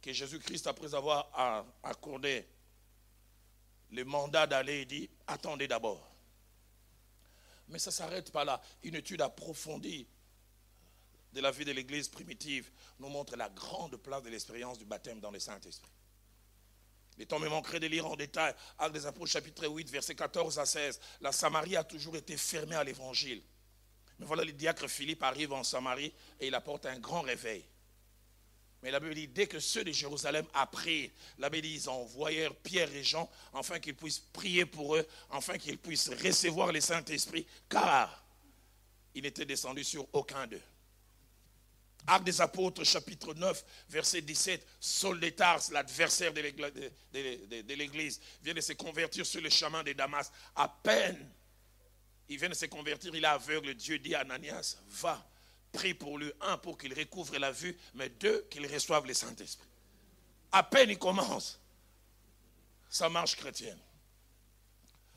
[0.00, 2.46] que Jésus-Christ, après avoir accordé
[3.90, 6.14] le mandat d'aller, dit, attendez d'abord.
[7.66, 8.62] Mais ça ne s'arrête pas là.
[8.84, 10.06] Une étude approfondie
[11.32, 15.18] de la vie de l'Église primitive nous montre la grande place de l'expérience du baptême
[15.18, 15.90] dans le Saint-Esprit.
[17.16, 20.58] Les temps me manquerait de lire en détail Actes des Apôtres chapitre 8, versets 14
[20.58, 21.00] à 16.
[21.20, 23.42] La Samarie a toujours été fermée à l'évangile.
[24.18, 27.64] Mais voilà, le diacre Philippe arrive en Samarie et il apporte un grand réveil.
[28.82, 32.54] Mais la Bible dit, dès que ceux de Jérusalem apprirent, la Bible dit, ils envoyèrent
[32.54, 37.46] Pierre et Jean, afin qu'ils puissent prier pour eux, afin qu'ils puissent recevoir le Saint-Esprit,
[37.68, 38.22] car
[39.14, 40.60] il n'était descendu sur aucun d'eux.
[42.06, 48.60] Acte des Apôtres, chapitre 9, verset 17, Saul de Tars, l'adversaire de l'Église, vient de
[48.60, 50.30] se convertir sur le chemin de Damas.
[50.54, 51.30] À peine
[52.28, 53.74] il vient de se convertir, il est aveugle.
[53.74, 55.24] Dieu dit à Ananias, va,
[55.72, 59.68] prie pour lui, un, pour qu'il recouvre la vue, mais deux, qu'il reçoive le Saint-Esprit.
[60.52, 61.60] À peine il commence
[62.88, 63.78] sa marche chrétienne.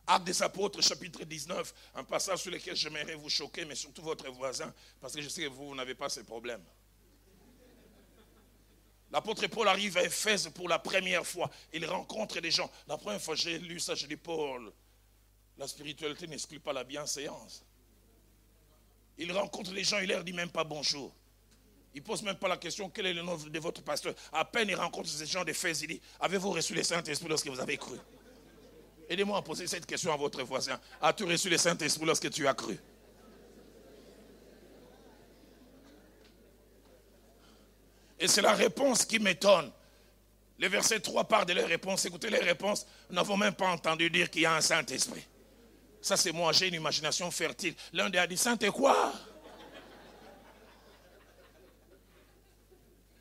[0.08, 4.30] Acte des apôtres, chapitre 19, un passage sur lequel j'aimerais vous choquer, mais surtout votre
[4.32, 6.64] voisin, parce que je sais que vous, vous n'avez pas ces problèmes.
[9.12, 11.50] L'apôtre Paul arrive à Éphèse pour la première fois.
[11.74, 12.70] Il rencontre des gens.
[12.88, 14.72] La première fois j'ai lu ça, je dis Paul,
[15.58, 17.64] la spiritualité n'exclut pas la bienséance.
[19.18, 21.14] Il rencontre les gens, il leur dit même pas bonjour.
[21.94, 24.14] Il pose même pas la question quel est le nom de votre pasteur?
[24.32, 27.60] À peine il rencontre ces gens d'Éphèse, il dit Avez-vous reçu le Saint-Esprit lorsque vous
[27.60, 27.98] avez cru?
[29.10, 30.80] Aidez-moi à poser cette question à votre voisin.
[31.02, 32.78] As-tu reçu le Saint-Esprit lorsque tu as cru?
[38.20, 39.72] Et c'est la réponse qui m'étonne.
[40.60, 42.06] Le verset 3 part de leur réponse.
[42.06, 42.86] Écoutez les réponses.
[43.10, 45.26] Nous n'avons même pas entendu dire qu'il y a un Saint-Esprit.
[46.02, 47.76] Ça, c'est moi, j'ai une imagination fertile.
[47.94, 49.14] L'un des a dit Saint et quoi?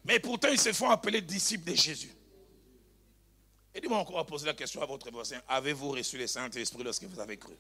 [0.05, 2.15] Mais pourtant, ils se font appeler disciples de Jésus.
[3.75, 7.05] Et dis-moi encore à poser la question à votre voisin Avez-vous reçu le Saint-Esprit lorsque
[7.05, 7.53] vous avez cru?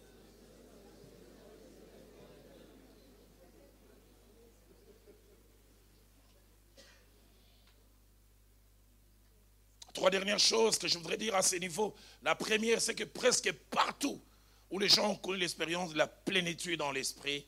[10.07, 11.92] Trois dernières choses que je voudrais dire à ce niveau.
[12.23, 14.23] La première, c'est que presque partout
[14.71, 17.45] où les gens ont connu l'expérience de la plénitude dans l'esprit,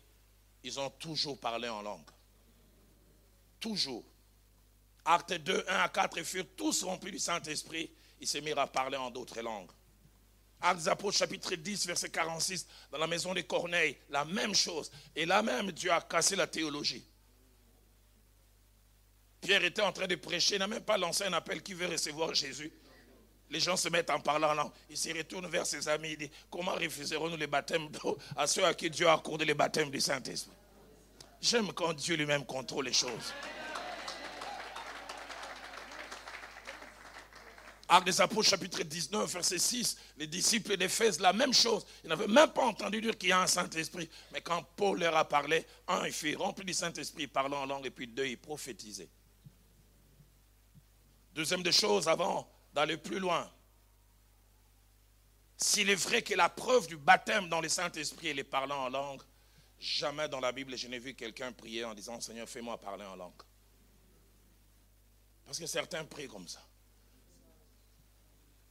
[0.64, 2.10] ils ont toujours parlé en langue.
[3.60, 4.02] Toujours.
[5.04, 7.92] Acte 2, 1 à 4, ils furent tous remplis du Saint-Esprit.
[8.20, 9.70] Ils se mirent à parler en d'autres langues.
[10.60, 14.90] Actes des Apôtres, chapitre 10, verset 46, dans la maison de Corneille, la même chose.
[15.14, 17.06] Et là même, Dieu a cassé la théologie.
[19.40, 22.34] Pierre était en train de prêcher, n'a même pas lancé un appel qui veut recevoir
[22.34, 22.72] Jésus.
[23.50, 24.70] Les gens se mettent en parlant là.
[24.90, 26.10] Il se retourne vers ses amis.
[26.12, 29.54] Il dit Comment refuserons-nous les baptêmes d'eau à ceux à qui Dieu a accordé les
[29.54, 30.52] baptêmes du Saint-Esprit?
[31.40, 33.32] J'aime quand Dieu lui-même contrôle les choses.
[37.90, 41.86] Acte des Apôtres, chapitre 19, verset 6, les disciples d'Éphèse, la même chose.
[42.04, 44.10] Ils n'avaient même pas entendu dire qu'il y a un Saint-Esprit.
[44.30, 47.86] Mais quand Paul leur a parlé, un, il fut rempli du Saint-Esprit, parlant en langue,
[47.86, 49.08] et puis deux, il prophétisait.
[51.38, 53.48] Deuxième des choses, avant d'aller plus loin,
[55.56, 58.88] s'il est vrai que la preuve du baptême dans le Saint-Esprit et les parlant en
[58.88, 59.22] langue,
[59.78, 63.14] jamais dans la Bible je n'ai vu quelqu'un prier en disant Seigneur, fais-moi parler en
[63.14, 63.40] langue.
[65.44, 66.66] Parce que certains prient comme ça.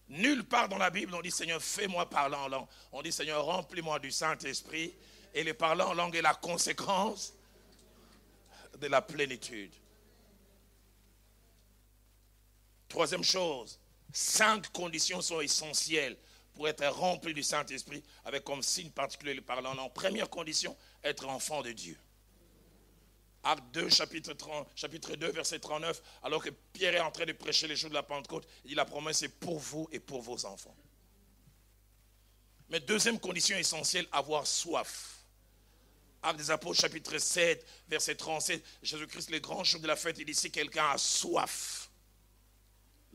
[0.09, 2.67] Nulle part dans la Bible on dit Seigneur, fais-moi parler en langue.
[2.91, 4.93] On dit Seigneur, remplis-moi du Saint-Esprit.
[5.33, 7.33] Et les parlant en langue est la conséquence
[8.77, 9.71] de la plénitude.
[12.87, 13.79] Troisième chose,
[14.13, 16.17] cinq conditions sont essentielles
[16.53, 21.27] pour être rempli du Saint-Esprit, avec comme signe particulier le parlant en Première condition, être
[21.27, 21.97] enfant de Dieu.
[23.43, 27.33] Acte 2, chapitre, 30, chapitre 2, verset 39, alors que Pierre est en train de
[27.33, 30.21] prêcher les jours de la Pentecôte, il dit la promesse est pour vous et pour
[30.21, 30.75] vos enfants.
[32.69, 35.19] Mais deuxième condition essentielle, avoir soif.
[36.23, 40.25] Acte des Apôtres, chapitre 7, verset 37, Jésus-Christ, le grand jour de la fête, il
[40.25, 41.86] dit si quelqu'un a soif,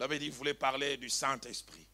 [0.01, 1.87] avait dit qu'il voulait parler du Saint-Esprit.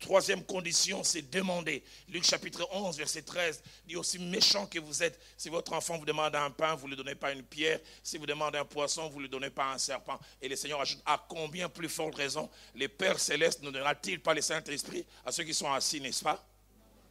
[0.00, 1.84] Troisième condition, c'est demander.
[2.08, 5.20] Luc chapitre 11, verset 13, dit aussi méchant que vous êtes.
[5.36, 7.78] Si votre enfant vous demande un pain, vous ne lui donnez pas une pierre.
[8.02, 10.18] Si vous demandez un poisson, vous ne lui donnez pas un serpent.
[10.40, 14.32] Et le Seigneur ajoute, à combien plus forte raison, les Pères célestes ne donnera-t-il pas
[14.32, 16.42] le Saint-Esprit à ceux qui sont assis, n'est-ce pas?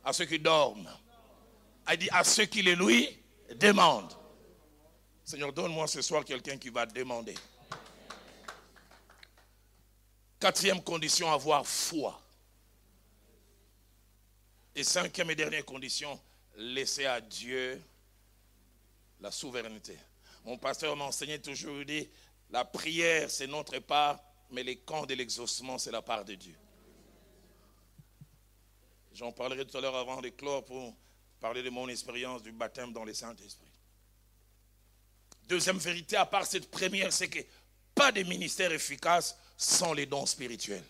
[0.03, 0.89] À ceux qui dorment.
[1.91, 3.07] Il dit, à ceux qui les lui
[3.55, 4.17] demandent.
[5.23, 7.35] Seigneur, donne-moi ce soir quelqu'un qui va demander.
[10.39, 12.19] Quatrième condition, avoir foi.
[14.73, 16.19] Et cinquième et dernière condition,
[16.55, 17.81] laisser à Dieu
[19.19, 19.97] la souveraineté.
[20.45, 22.07] Mon pasteur m'a enseigné toujours, dit,
[22.49, 26.55] la prière, c'est notre part, mais les camps de l'exaucement, c'est la part de Dieu.
[29.13, 30.95] J'en parlerai tout à l'heure avant de clore pour
[31.41, 33.67] parler de mon expérience du baptême dans le Saint-Esprit.
[35.49, 37.39] Deuxième vérité, à part cette première, c'est que
[37.93, 40.85] pas de ministère efficace sans les dons spirituels.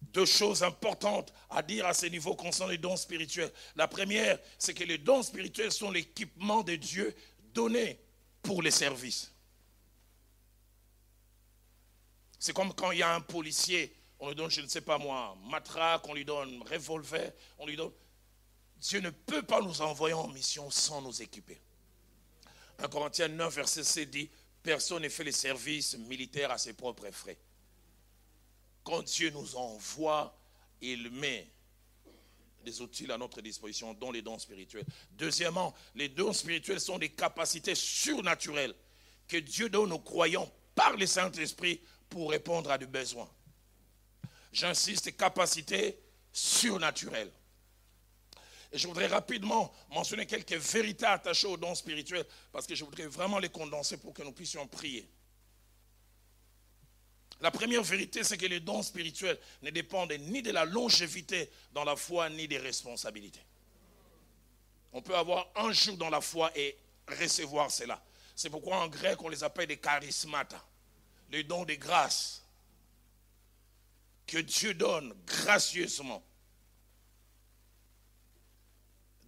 [0.00, 3.52] Deux choses importantes à dire à ce niveau concernant les dons spirituels.
[3.76, 7.14] La première, c'est que les dons spirituels sont l'équipement de Dieu
[7.52, 8.00] donné
[8.42, 9.30] pour les services.
[12.38, 14.96] C'est comme quand il y a un policier, on lui donne, je ne sais pas
[14.96, 17.92] moi, matraque, on lui donne revolver, on lui donne.
[18.78, 21.60] Dieu ne peut pas nous envoyer en mission sans nous équiper.
[22.78, 24.30] 1 Corinthiens 9, verset 7 dit
[24.62, 27.38] Personne ne fait les services militaires à ses propres frais.
[28.84, 30.36] Quand Dieu nous envoie,
[30.80, 31.48] il met
[32.64, 34.86] des outils à notre disposition, dont les dons spirituels.
[35.12, 38.74] Deuxièmement, les dons spirituels sont des capacités surnaturelles
[39.26, 43.28] que Dieu donne aux croyants par le Saint-Esprit pour répondre à des besoins.
[44.52, 45.98] J'insiste, capacités
[46.32, 47.32] surnaturelles.
[48.72, 53.06] Et je voudrais rapidement mentionner quelques vérités attachées aux dons spirituels, parce que je voudrais
[53.06, 55.06] vraiment les condenser pour que nous puissions prier.
[57.42, 61.84] La première vérité, c'est que les dons spirituels ne dépendent ni de la longévité dans
[61.84, 63.42] la foi, ni des responsabilités.
[64.92, 66.76] On peut avoir un jour dans la foi et
[67.08, 68.02] recevoir cela.
[68.34, 70.64] C'est pourquoi en grec, on les appelle des charismata,
[71.30, 72.42] les dons de grâce
[74.26, 76.22] que Dieu donne gracieusement.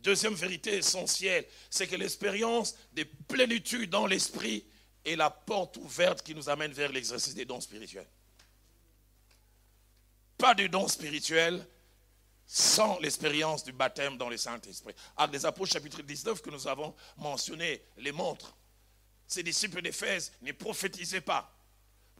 [0.05, 4.63] Deuxième vérité essentielle, c'est que l'expérience de plénitude dans l'esprit
[5.03, 8.07] est la porte ouverte qui nous amène vers l'exercice des dons spirituels.
[10.37, 11.67] Pas de dons spirituels
[12.47, 14.95] sans l'expérience du baptême dans le Saint-Esprit.
[15.17, 18.55] Actes des Apôtres, chapitre 19, que nous avons mentionné, les montres.
[19.27, 21.51] Ces disciples d'Éphèse ne prophétisaient pas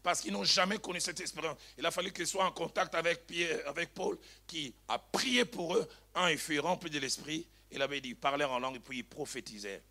[0.01, 1.57] parce qu'ils n'ont jamais connu cette expérience.
[1.77, 4.17] Il a fallu qu'ils soient en contact avec, Pierre, avec Paul
[4.47, 5.87] qui a prié pour eux.
[6.15, 7.47] Un, il fut rempli de l'Esprit.
[7.75, 9.83] Il avait dit, ils en langue et puis ils prophétisaient.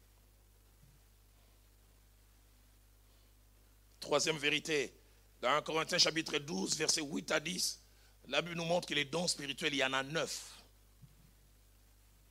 [4.01, 4.95] Troisième vérité,
[5.43, 7.81] dans 1 Corinthiens chapitre 12, versets 8 à 10,
[8.29, 10.63] la Bible nous montre que les dons spirituels, il y en a neuf.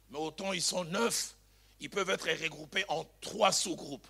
[0.09, 1.35] Mais autant ils sont neuf,
[1.79, 4.07] ils peuvent être regroupés en trois sous-groupes.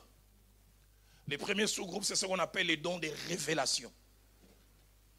[1.27, 3.91] Les premiers sous-groupes, c'est ce qu'on appelle les dons des révélations.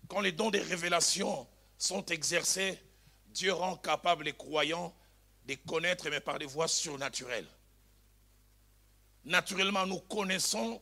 [0.09, 2.79] Quand les dons des révélations sont exercés,
[3.27, 4.95] Dieu rend capable les croyants
[5.45, 7.49] de connaître, mais par des voies surnaturelles.
[9.25, 10.81] Naturellement, nous connaissons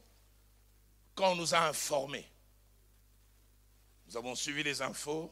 [1.14, 2.28] quand on nous a informés.
[4.06, 5.30] Nous avons suivi les infos,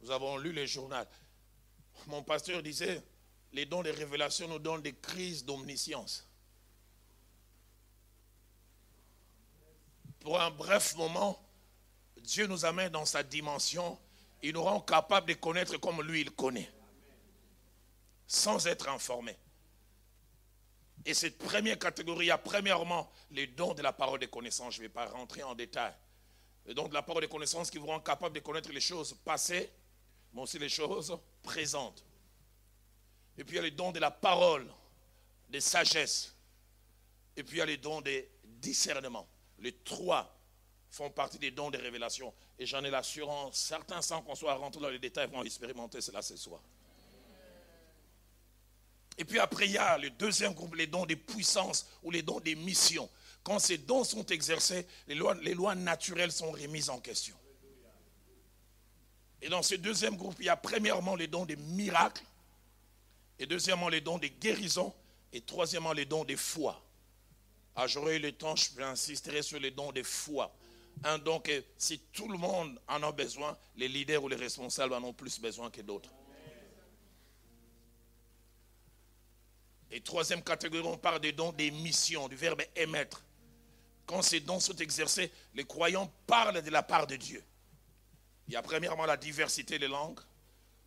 [0.00, 0.96] nous avons lu les journaux.
[2.06, 3.02] Mon pasteur disait,
[3.52, 6.26] les dons des révélations nous donnent des crises d'omniscience.
[10.20, 11.42] Pour un bref moment,
[12.18, 13.98] Dieu nous amène dans sa dimension,
[14.42, 16.70] il nous rend capables de connaître comme lui il connaît,
[18.28, 19.36] sans être informés.
[21.04, 24.74] Et cette première catégorie, il y a premièrement les dons de la parole de connaissance.
[24.74, 25.94] Je ne vais pas rentrer en détail.
[26.66, 29.14] Les dons de la parole de connaissance qui vous rendent capable de connaître les choses
[29.24, 29.72] passées,
[30.34, 32.04] mais aussi les choses présentes.
[33.38, 34.66] Et puis il y a les dons de la parole,
[35.48, 36.36] de sagesse.
[37.36, 39.26] Et puis il y a les dons de discernement.
[39.60, 40.36] Les trois
[40.90, 42.34] font partie des dons de révélation.
[42.58, 46.20] Et j'en ai l'assurance, certains sans qu'on soit rentré dans les détails vont expérimenter cela
[46.20, 46.60] ce soir.
[49.18, 52.22] Et puis après, il y a le deuxième groupe, les dons des puissances ou les
[52.22, 53.10] dons des missions.
[53.42, 57.36] Quand ces dons sont exercés, les lois, les lois naturelles sont remises en question.
[59.42, 62.24] Et dans ce deuxième groupe, il y a premièrement les dons des miracles,
[63.38, 64.94] et deuxièmement les dons des guérisons,
[65.32, 66.84] et troisièmement les dons des foi.
[67.74, 70.54] Ah, j'aurai eu le temps, je insisterai sur les dons des foi.
[71.04, 74.94] Un don que si tout le monde en a besoin, les leaders ou les responsables
[74.94, 76.10] en ont plus besoin que d'autres.
[79.90, 83.24] Et troisième catégorie, on parle des dons des missions, du verbe émettre.
[84.06, 87.42] Quand ces dons sont exercés, les croyants parlent de la part de Dieu.
[88.46, 90.20] Il y a premièrement la diversité des langues,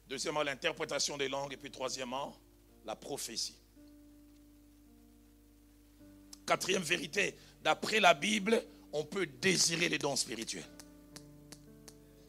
[0.07, 2.35] deuxièmement l'interprétation des langues, et puis troisièmement
[2.85, 3.55] la prophétie.
[6.45, 10.65] Quatrième vérité, d'après la Bible, on peut désirer les dons spirituels.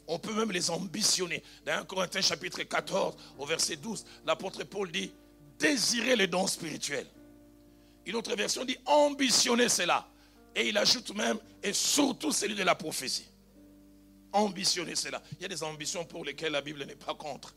[0.07, 1.43] On peut même les ambitionner.
[1.65, 5.13] Dans 1 Corinthiens chapitre 14 au verset 12, l'apôtre Paul dit,
[5.63, 7.07] désirer les dons spirituels.
[8.05, 10.09] Une autre version dit ambitionnez cela.
[10.55, 13.29] Et il ajoute même, et surtout celui de la prophétie.
[14.33, 15.23] Ambitionnez cela.
[15.33, 17.55] Il y a des ambitions pour lesquelles la Bible n'est pas contre.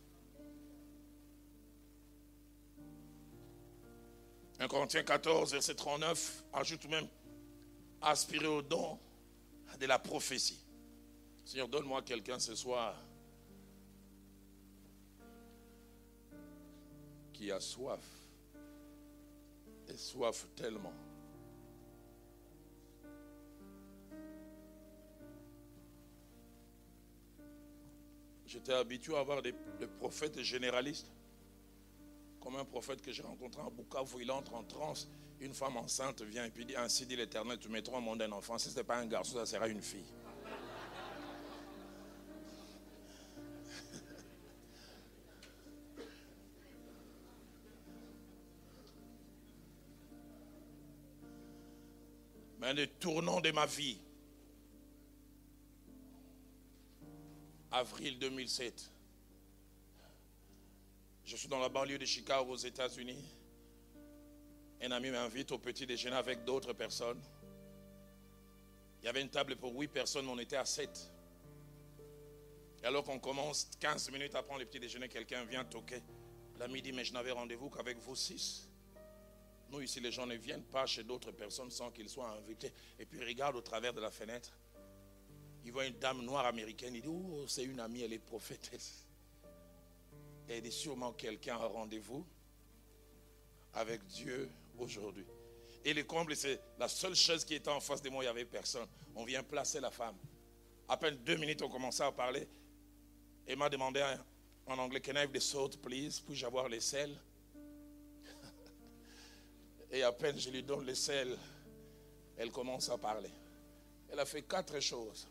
[4.60, 7.08] 1 Corinthiens 14, verset 39, ajoute même,
[8.01, 8.97] aspirer au don
[9.78, 10.64] de la prophétie.
[11.43, 12.95] Seigneur, donne-moi quelqu'un ce soir
[17.46, 18.00] qui a soif,
[19.88, 20.93] et soif tellement.
[28.48, 29.54] J'étais habitué à avoir des,
[30.00, 31.12] prophètes généralistes.
[32.39, 35.08] Comme un prophète que j'ai rencontré en Bukavu, il entre en transe.
[35.39, 38.32] Une femme enceinte vient et puis dit Ainsi dit l'Éternel, tu mettras au monde un
[38.32, 38.58] enfant.
[38.58, 40.12] Si ce n'est pas un garçon, ça sera une fille.
[52.76, 53.97] Le tournant de ma vie,
[57.71, 58.91] avril 2007.
[61.23, 63.23] Je suis dans la banlieue de Chicago aux États-Unis.
[64.82, 67.21] Un ami m'invite au petit déjeuner avec d'autres personnes.
[69.01, 71.09] Il y avait une table pour huit personnes, mais on était à sept.
[72.84, 76.03] Et alors qu'on commence 15 minutes après le petit déjeuner, quelqu'un vient toquer.
[76.59, 78.67] L'ami dit, mais je n'avais rendez-vous qu'avec vous six.
[79.82, 82.71] Ici, les gens ne viennent pas chez d'autres personnes sans qu'ils soient invités.
[82.99, 84.51] Et puis, regarde au travers de la fenêtre
[85.65, 89.07] il voit une dame noire américaine, il dit, oh, c'est une amie, elle est prophétesse.
[90.47, 92.26] elle est sûrement quelqu'un à rendez-vous
[93.73, 95.26] avec Dieu aujourd'hui.
[95.84, 98.30] Et le comble, c'est la seule chose qui était en face de moi, il n'y
[98.30, 98.88] avait personne.
[99.15, 100.15] On vient placer la femme.
[100.88, 102.47] À peine deux minutes, on commençait à parler.
[103.47, 104.03] Et m'a demandé
[104.67, 106.21] en anglais, can I have the salt, please?
[106.21, 107.15] Puis-je avoir les sels?
[109.96, 111.38] Et à peine je lui donne les sels,
[112.38, 113.30] elle commence à parler.
[114.12, 115.26] Elle a fait quatre choses.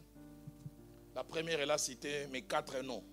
[1.14, 3.04] La première, elle a cité mes quatre noms.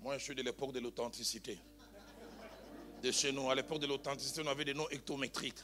[0.00, 1.58] Moi, je suis de l'époque de l'authenticité.
[3.02, 5.60] De chez nous, à l'époque de l'authenticité, on avait des noms hectométriques.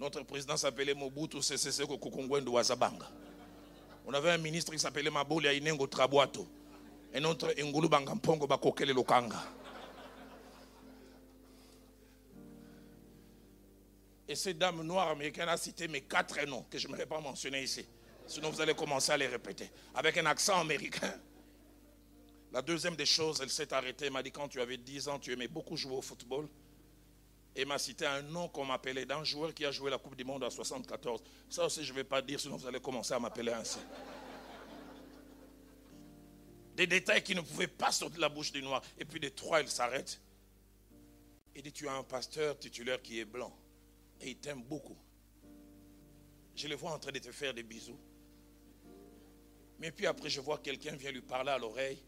[0.00, 3.06] Notre président s'appelait Mobutu Sese Kokongwendo Wazabanga.
[4.06, 6.46] On avait un ministre qui s'appelait Maboli Inengo Trabuato.
[7.12, 9.44] Et notre Ngulu Bangampongo Bakokele Lokanga.
[14.28, 17.20] Et cette dame noire américaine a cité mes quatre noms que je ne vais pas
[17.20, 17.84] mentionner ici.
[18.26, 19.70] Sinon, vous allez commencer à les répéter.
[19.94, 21.12] Avec un accent américain.
[22.52, 24.06] La deuxième des choses, elle s'est arrêtée.
[24.06, 26.48] Elle m'a dit quand tu avais 10 ans, tu aimais beaucoup jouer au football.
[27.54, 30.24] Et m'a cité un nom qu'on m'appelait d'un joueur qui a joué la Coupe du
[30.24, 31.22] Monde en 74.
[31.50, 33.78] Ça aussi, je ne vais pas dire, sinon vous allez commencer à m'appeler ainsi.
[36.74, 38.80] Des détails qui ne pouvaient pas sortir de la bouche du noir.
[38.98, 40.20] Et puis des trois, il s'arrête.
[41.54, 43.54] Il dit, tu as un pasteur titulaire qui est blanc.
[44.22, 44.96] Et il t'aime beaucoup.
[46.54, 47.98] Je le vois en train de te faire des bisous.
[49.78, 51.98] Mais puis après, je vois quelqu'un vient lui parler à l'oreille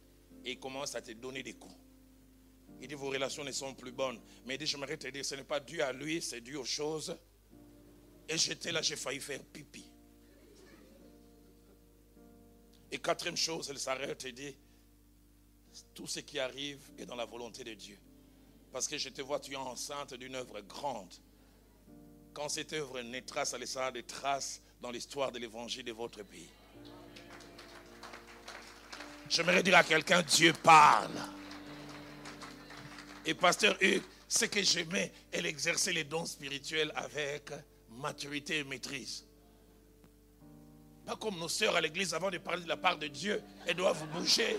[0.44, 1.74] et il commence à te donner des coups.
[2.80, 4.20] Il dit, vos relations ne sont plus bonnes.
[4.46, 6.64] Mais il dit, j'aimerais te dire, ce n'est pas dû à lui, c'est dû aux
[6.64, 7.16] choses.
[8.28, 9.84] Et j'étais là, j'ai failli faire pipi.
[12.92, 14.56] Et quatrième chose, elle s'arrête et dit,
[15.94, 17.98] tout ce qui arrive est dans la volonté de Dieu.
[18.70, 21.12] Parce que je te vois, tu es enceinte d'une œuvre grande.
[22.34, 26.48] Quand cette œuvre naîtra, ça laissera des traces dans l'histoire de l'évangile de votre pays.
[29.30, 31.16] J'aimerais dire à quelqu'un, Dieu parle.
[33.24, 37.50] Et pasteur Hugues, ce que j'aimais, elle exerçait les dons spirituels avec
[37.88, 39.24] maturité et maîtrise.
[41.06, 43.76] Pas comme nos sœurs à l'église, avant de parler de la part de Dieu, elles
[43.76, 44.58] doivent bouger.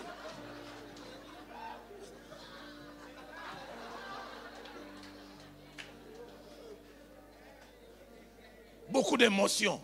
[8.96, 9.82] Beaucoup d'émotions.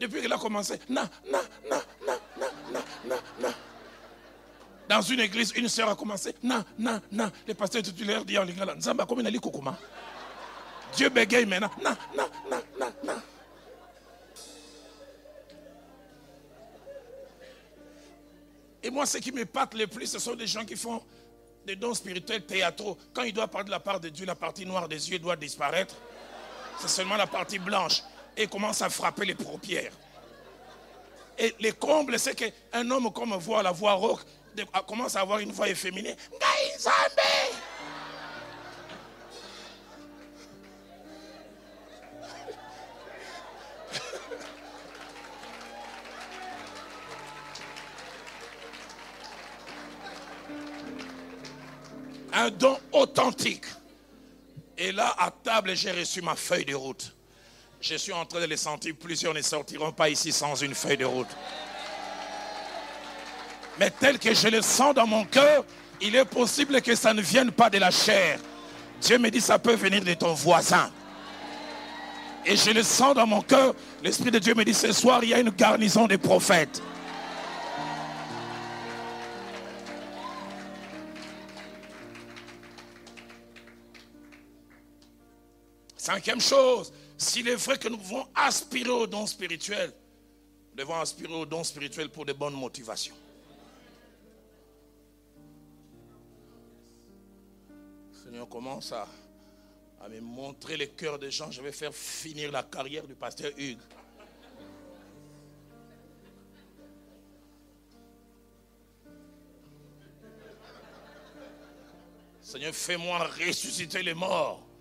[0.00, 1.76] Depuis qu'elle a commencé, non, non, non,
[2.08, 3.54] non, non, non, non, non.
[4.88, 7.30] Dans une église, une sœur a commencé, non, non, non.
[7.46, 9.78] Le pasteur titulaire dit en lingala, Nzamba, dit Kokuma.
[10.96, 13.22] Dieu bégaye maintenant, non, non, non, non, non.
[18.82, 21.02] Et moi, ce qui me pâte le plus, ce sont des gens qui font
[21.66, 22.96] des dons spirituels théâtraux.
[23.12, 25.36] Quand il doit parler de la part de Dieu, la partie noire des yeux doit
[25.36, 25.94] disparaître.
[26.80, 28.02] C'est seulement la partie blanche.
[28.36, 29.92] Et commence à frapper les paupières.
[31.38, 34.22] Et les combles, c'est qu'un homme comme voit la voix rauque
[34.86, 36.16] commence à avoir une voix efféminée.
[52.34, 53.66] Un don authentique.
[54.84, 57.14] Et là, à table, j'ai reçu ma feuille de route.
[57.80, 58.92] Je suis en train de les sentir.
[58.98, 61.28] Plusieurs ne sortiront pas ici sans une feuille de route.
[63.78, 65.64] Mais tel que je le sens dans mon cœur,
[66.00, 68.40] il est possible que ça ne vienne pas de la chair.
[69.00, 70.90] Dieu me dit, ça peut venir de ton voisin.
[72.44, 73.76] Et je le sens dans mon cœur.
[74.02, 76.82] L'Esprit de Dieu me dit, ce soir, il y a une garnison de prophètes.
[86.02, 89.92] Cinquième chose, s'il est vrai que nous pouvons aspirer au don spirituel,
[90.70, 93.14] nous devons aspirer au don spirituel pour de bonnes motivations.
[98.24, 99.06] Seigneur commence à,
[100.00, 101.52] à me montrer les cœurs des gens.
[101.52, 103.78] Je vais faire finir la carrière du pasteur Hugues.
[112.40, 114.71] Seigneur, fais-moi ressusciter les morts.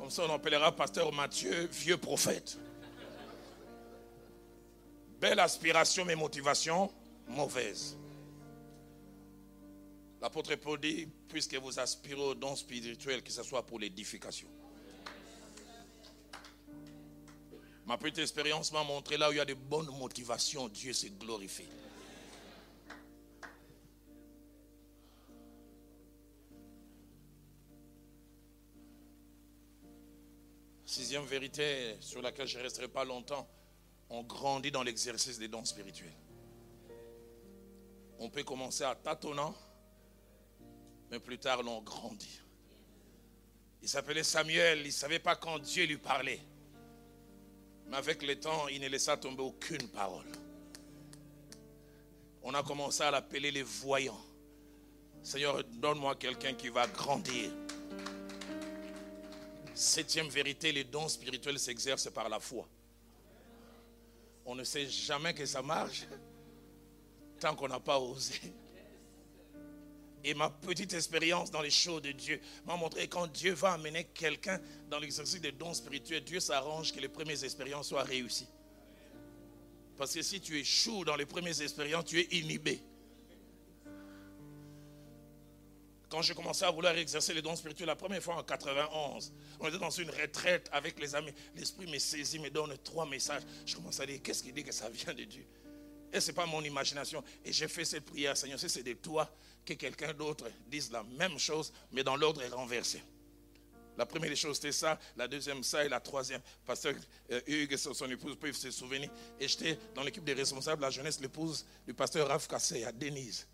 [0.00, 2.56] Comme ça, on appellera pasteur Matthieu vieux prophète.
[5.20, 6.90] Belle aspiration, mais motivation
[7.28, 7.98] mauvaise.
[10.22, 14.48] L'apôtre Paul dit, puisque vous aspirez au don spirituel, que ce soit pour l'édification.
[17.84, 21.08] Ma petite expérience m'a montré là où il y a de bonnes motivations, Dieu se
[21.08, 21.68] glorifie.
[30.90, 33.48] Sixième vérité sur laquelle je ne resterai pas longtemps,
[34.08, 36.10] on grandit dans l'exercice des dons spirituels.
[38.18, 39.54] On peut commencer à tâtonnant,
[41.08, 42.40] mais plus tard l'on grandit.
[43.80, 46.40] Il s'appelait Samuel, il ne savait pas quand Dieu lui parlait.
[47.86, 50.26] Mais avec le temps, il ne laissa tomber aucune parole.
[52.42, 54.20] On a commencé à l'appeler les voyants.
[55.22, 57.52] Seigneur, donne-moi quelqu'un qui va grandir.
[59.74, 62.68] Septième vérité, les dons spirituels s'exercent par la foi.
[64.44, 66.06] On ne sait jamais que ça marche
[67.38, 68.34] tant qu'on n'a pas osé.
[70.22, 74.04] Et ma petite expérience dans les choses de Dieu m'a montré quand Dieu va amener
[74.04, 74.60] quelqu'un
[74.90, 78.48] dans l'exercice des dons spirituels, Dieu s'arrange que les premières expériences soient réussies.
[79.96, 82.82] Parce que si tu échoues dans les premières expériences, tu es inhibé.
[86.10, 89.68] Quand j'ai commencé à vouloir exercer les dons spirituels la première fois en 91, on
[89.68, 91.32] était dans une retraite avec les amis.
[91.54, 93.42] L'esprit me saisit, me donne trois messages.
[93.64, 95.46] Je commence à dire, qu'est-ce qui dit que ça vient de Dieu?
[96.12, 97.22] Et ce n'est pas mon imagination.
[97.44, 99.30] Et j'ai fait cette prière, Seigneur, si c'est de toi,
[99.64, 103.00] que quelqu'un d'autre dise la même chose, mais dans l'ordre renversé.
[103.96, 104.98] La première des choses, c'était ça.
[105.16, 105.84] La deuxième, ça.
[105.84, 106.94] Et la troisième, pasteur
[107.30, 109.10] euh, Hugues et son épouse peuvent se souvenir.
[109.38, 113.46] Et j'étais dans l'équipe des responsables la jeunesse, l'épouse du pasteur Raph Kassé à Denise.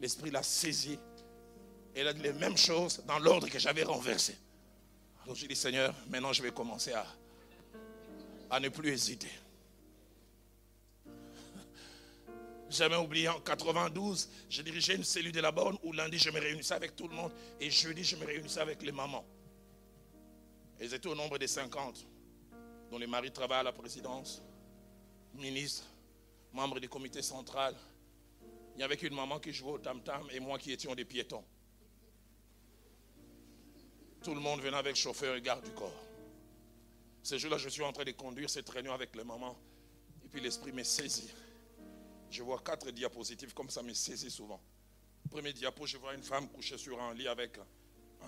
[0.00, 0.98] L'esprit l'a saisi
[1.94, 4.36] elle a dit les mêmes choses dans l'ordre que j'avais renversé.
[5.24, 7.06] Alors j'ai dit, Seigneur, maintenant je vais commencer à,
[8.50, 9.30] à ne plus hésiter.
[12.70, 16.38] Jamais oublié, en 92, j'ai dirigé une cellule de la borne où lundi je me
[16.38, 19.24] réunissais avec tout le monde et jeudi je me réunissais avec les mamans.
[20.78, 22.06] Elles étaient au nombre de 50,
[22.90, 24.40] dont les maris travaillent à la présidence,
[25.34, 25.84] ministres,
[26.52, 27.74] membres du comité central.
[28.76, 31.44] Il y avait une maman qui jouait au tam-tam et moi qui étions des piétons.
[34.22, 36.04] Tout le monde venait avec chauffeur et garde du corps.
[37.22, 39.58] Ce jour-là, je suis en train de conduire cette réunion avec les mamans.
[40.24, 41.30] Et puis l'esprit me saisit.
[42.30, 44.60] Je vois quatre diapositives comme ça me saisit souvent.
[45.30, 47.58] Premier diapo, je vois une femme couchée sur un lit avec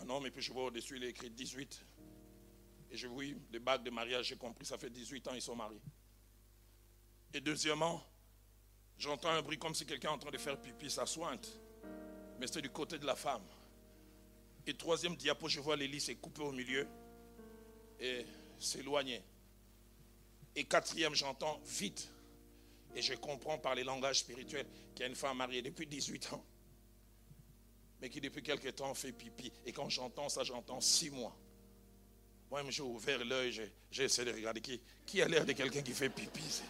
[0.00, 0.26] un homme.
[0.26, 1.84] Et puis je vois au-dessus, il est écrit 18.
[2.90, 5.56] Et je vois les bagues de mariage, j'ai compris, ça fait 18 ans ils sont
[5.56, 5.80] mariés.
[7.32, 8.02] Et deuxièmement,
[8.98, 11.48] j'entends un bruit comme si quelqu'un est en train de faire pipi, ça sointe.
[12.38, 13.42] Mais c'était du côté de la femme.
[14.66, 16.86] Et troisième diapo, je vois l'hélice est coupée au milieu
[17.98, 18.24] et
[18.58, 19.22] s'éloigner.
[20.54, 22.08] Et quatrième, j'entends vite.
[22.94, 26.34] Et je comprends par les langages spirituels qu'il y a une femme mariée depuis 18
[26.34, 26.44] ans,
[28.00, 29.50] mais qui depuis quelques temps fait pipi.
[29.64, 31.34] Et quand j'entends ça, j'entends six mois.
[32.50, 35.92] Moi, j'ai ouvert l'œil, j'ai essayé de regarder qui, qui a l'air de quelqu'un qui
[35.92, 36.62] fait pipi.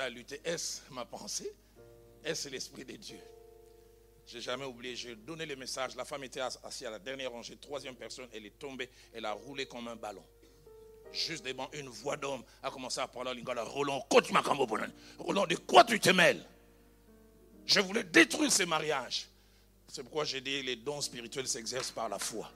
[0.00, 0.40] À lutter.
[0.44, 1.52] Est-ce ma pensée?
[2.24, 3.20] Est-ce l'Esprit de Dieu?
[4.26, 5.94] J'ai jamais oublié, j'ai donné le message.
[5.94, 9.32] La femme était assise à la dernière rangée, troisième personne, elle est tombée, elle a
[9.32, 10.24] roulé comme un ballon.
[11.12, 13.62] Juste devant une voix d'homme a commencé à parler en lingala.
[13.62, 14.04] Roland,
[15.18, 16.44] Roland, de quoi tu te mêles?
[17.64, 19.28] Je voulais détruire ce mariage.
[19.88, 22.50] C'est pourquoi j'ai dit les dons spirituels s'exercent par la foi.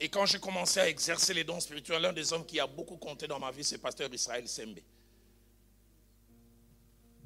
[0.00, 2.96] Et quand j'ai commencé à exercer les dons spirituels, l'un des hommes qui a beaucoup
[2.96, 4.78] compté dans ma vie, c'est pasteur Israël Sembe.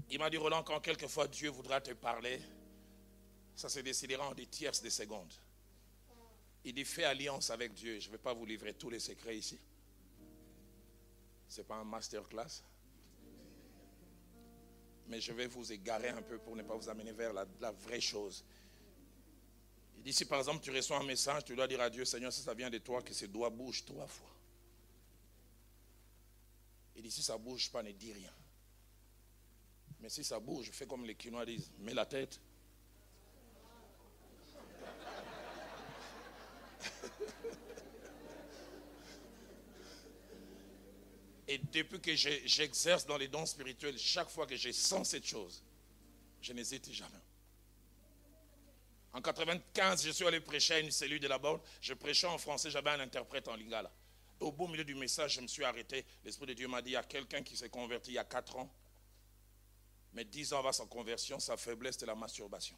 [0.09, 2.41] Il m'a dit, Roland, quand quelquefois Dieu voudra te parler,
[3.55, 5.33] ça se décidera en des tierces de secondes.
[6.65, 7.99] Il dit, fais alliance avec Dieu.
[8.01, 9.59] Je ne vais pas vous livrer tous les secrets ici.
[11.49, 12.63] Ce n'est pas un masterclass.
[15.09, 17.73] Mais je vais vous égarer un peu pour ne pas vous amener vers la, la
[17.73, 18.45] vraie chose.
[20.03, 22.33] Il dit, si par exemple tu reçois un message, tu dois dire à Dieu, Seigneur,
[22.33, 24.35] si ça vient de toi, que ces doigts bougent trois fois.
[26.97, 28.33] Il dit, si ça bouge pas, ne dis rien.
[30.01, 32.41] Mais si ça bouge, fais comme les Quinois disent, mets la tête.
[41.47, 45.63] Et depuis que j'exerce dans les dons spirituels, chaque fois que je sens cette chose,
[46.41, 47.21] je n'hésite jamais.
[49.13, 51.61] En 95, je suis allé prêcher à une cellule de la bande.
[51.81, 53.93] Je prêchais en français, j'avais un interprète en lingala.
[54.41, 56.05] Au beau milieu du message, je me suis arrêté.
[56.25, 58.25] L'Esprit de Dieu m'a dit, il y a quelqu'un qui s'est converti il y a
[58.25, 58.75] 4 ans.
[60.15, 62.77] Mais 10 ans avant sa conversion, sa faiblesse, c'était la masturbation.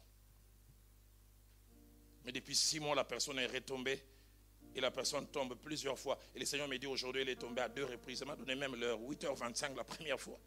[2.25, 4.03] Mais depuis 6 mois, la personne est retombée.
[4.75, 6.19] Et la personne tombe plusieurs fois.
[6.35, 8.19] Et le Seigneur m'a dit aujourd'hui, elle est tombée à deux reprises.
[8.19, 10.37] Il m'a donné même l'heure, 8h25 la première fois.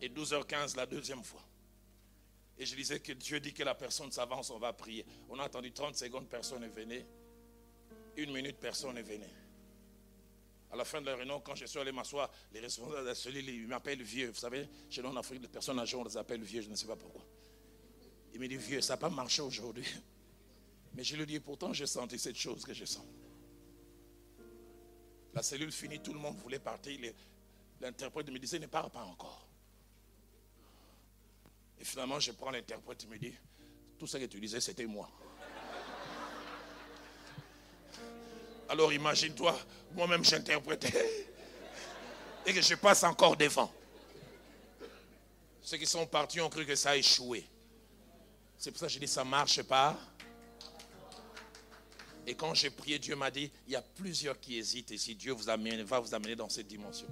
[0.00, 1.42] Et 12h15 la deuxième fois.
[2.58, 5.04] Et je disais que Dieu dit que la personne s'avance, on va prier.
[5.28, 7.04] On a attendu 30 secondes, personne n'est venu.
[8.16, 9.26] Une minute, personne n'est venu.
[10.70, 13.14] À la fin de la réunion, quand je suis allé m'asseoir, les responsables de la
[13.14, 14.28] cellule, ils m'appellent vieux.
[14.28, 16.76] Vous savez, chez nous en Afrique, les personnes âgées, on les appelle vieux, je ne
[16.76, 17.24] sais pas pourquoi.
[18.32, 19.86] Il me dit, vieux, ça n'a pas marché aujourd'hui.
[20.94, 23.04] Mais je lui dis, pourtant, j'ai senti cette chose que je sens.
[25.32, 26.98] La cellule finie, tout le monde voulait partir.
[27.80, 29.48] L'interprète me disait, ne part pas encore.
[31.80, 33.34] Et finalement, je prends l'interprète, il me dit,
[33.98, 35.10] tout ce que tu disais, c'était moi.
[38.68, 39.56] Alors imagine-toi,
[39.92, 41.28] moi-même j'interprétais
[42.46, 43.72] et que je passe encore devant.
[45.62, 47.46] Ceux qui sont partis ont cru que ça a échoué.
[48.58, 49.98] C'est pour ça que je dis ça ne marche pas.
[52.26, 55.14] Et quand j'ai prié, Dieu m'a dit, il y a plusieurs qui hésitent et si
[55.14, 57.06] Dieu vous amène, va vous amener dans cette dimension.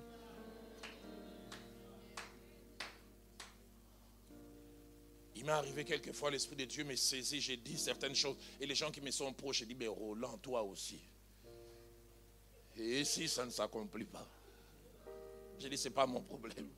[5.43, 8.37] Il m'est arrivé quelquefois, l'Esprit de Dieu me saisit, j'ai dit certaines choses.
[8.61, 11.01] Et les gens qui me sont proches, j'ai dit, mais Roland, toi aussi.
[12.77, 14.25] Et si ça ne s'accomplit pas?
[15.59, 16.69] J'ai dit, ce n'est pas mon problème.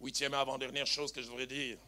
[0.00, 1.78] Huitième et avant-dernière chose que je voudrais dire,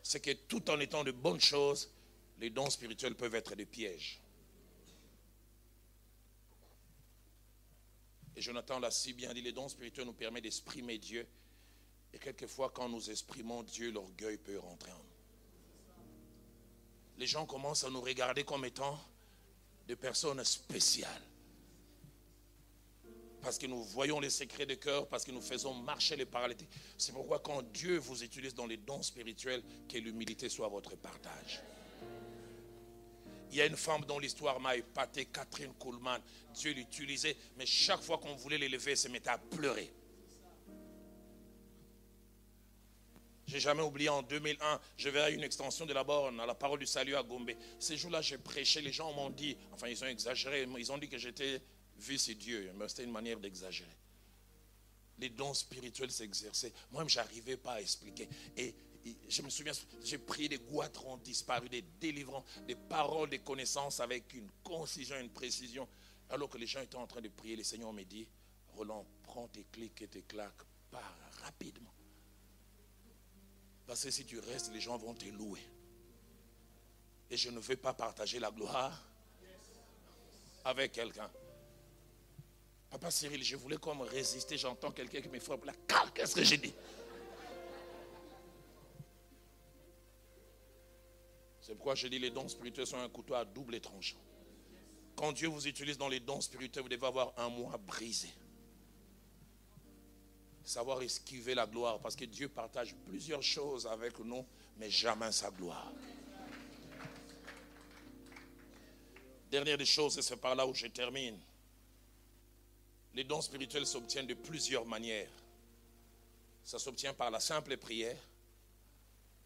[0.00, 1.90] c'est que tout en étant de bonnes choses,
[2.38, 4.20] les dons spirituels peuvent être des pièges.
[8.36, 11.26] Et Jonathan l'a si bien dit, les dons spirituels nous permettent d'exprimer Dieu.
[12.12, 15.02] Et quelquefois, quand nous exprimons Dieu, l'orgueil peut rentrer en nous.
[17.18, 18.98] Les gens commencent à nous regarder comme étant
[19.88, 21.22] des personnes spéciales.
[23.40, 26.68] Parce que nous voyons les secrets de cœur, parce que nous faisons marcher les paralytiques.
[26.98, 31.62] C'est pourquoi quand Dieu vous utilise dans les dons spirituels, que l'humilité soit votre partage.
[33.50, 36.20] Il y a une femme dont l'histoire m'a épaté, Catherine Kuhlman.
[36.54, 39.92] Dieu l'utilisait, mais chaque fois qu'on voulait l'élever, elle se mettait à pleurer.
[43.46, 46.80] J'ai jamais oublié en 2001, je à une extension de la borne, à la parole
[46.80, 47.52] du salut à Gombe.
[47.78, 51.08] Ces jours-là, j'ai prêché, les gens m'ont dit, enfin ils ont exagéré, ils ont dit
[51.08, 51.62] que j'étais
[51.96, 53.96] vice Dieu, mais c'était une manière d'exagérer.
[55.18, 56.72] Les dons spirituels s'exerçaient.
[56.90, 58.28] Moi-même, je n'arrivais pas à expliquer.
[58.56, 58.74] Et
[59.28, 59.72] je me souviens,
[60.04, 65.30] j'ai prié des goitrons disparus, des délivrants, des paroles, des connaissances avec une concision, une
[65.30, 65.88] précision.
[66.30, 68.26] Alors que les gens étaient en train de prier, le Seigneur me dit,
[68.74, 71.92] Roland, prends tes clics et tes claques, pars rapidement.
[73.86, 75.60] Parce que si tu restes, les gens vont te louer.
[77.30, 79.02] Et je ne veux pas partager la gloire
[80.64, 81.30] avec quelqu'un.
[82.90, 85.74] Papa Cyril, je voulais comme résister, j'entends quelqu'un qui me frappe la
[86.14, 86.72] Qu'est-ce que j'ai dit?
[91.66, 94.20] C'est pourquoi je dis les dons spirituels sont un couteau à double tranchant.
[95.16, 98.28] Quand Dieu vous utilise dans les dons spirituels, vous devez avoir un mois brisé.
[100.62, 104.46] Savoir esquiver la gloire, parce que Dieu partage plusieurs choses avec nous,
[104.76, 105.90] mais jamais sa gloire.
[109.50, 111.36] Dernière des choses, et c'est par là où je termine.
[113.12, 115.32] Les dons spirituels s'obtiennent de plusieurs manières.
[116.62, 118.22] Ça s'obtient par la simple prière.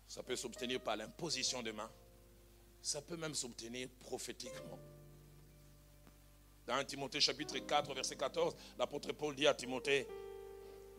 [0.06, 1.90] Ça peut s'obtenir par l'imposition de mains
[2.82, 4.78] ça peut même s'obtenir prophétiquement.
[6.66, 10.06] Dans Timothée chapitre 4, verset 14, l'apôtre Paul dit à Timothée,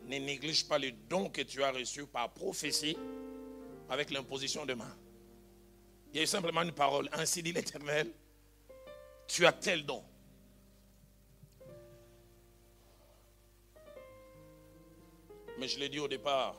[0.04, 2.98] ne néglige pas le don que tu as reçu par prophétie
[3.90, 4.98] avec l'imposition de main.
[6.14, 8.12] Il y a simplement une parole, ainsi dit l'Éternel,
[9.28, 10.04] tu as tel don.
[15.58, 16.58] Mais je l'ai dit au départ,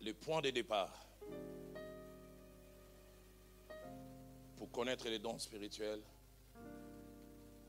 [0.00, 1.09] le point de départ
[4.70, 6.02] connaître les dons spirituels,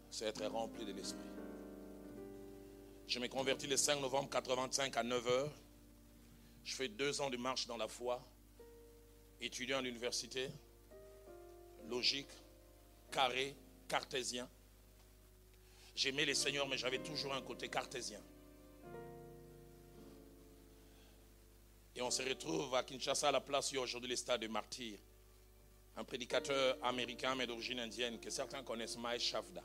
[0.09, 1.19] c'est être rempli de l'Esprit.
[3.07, 5.49] Je me convertis le 5 novembre 85 à 9h.
[6.63, 8.25] Je fais deux ans de marche dans la foi,
[9.41, 10.49] étudiant à l'université,
[11.89, 12.29] logique,
[13.11, 13.55] carré,
[13.87, 14.47] cartésien.
[15.95, 18.21] J'aimais les seigneurs, mais j'avais toujours un côté cartésien.
[21.95, 24.99] Et on se retrouve à Kinshasa, à la place où aujourd'hui le stade de martyrs.
[25.97, 29.61] Un prédicateur américain, mais d'origine indienne, que certains connaissent, Maï Shavda,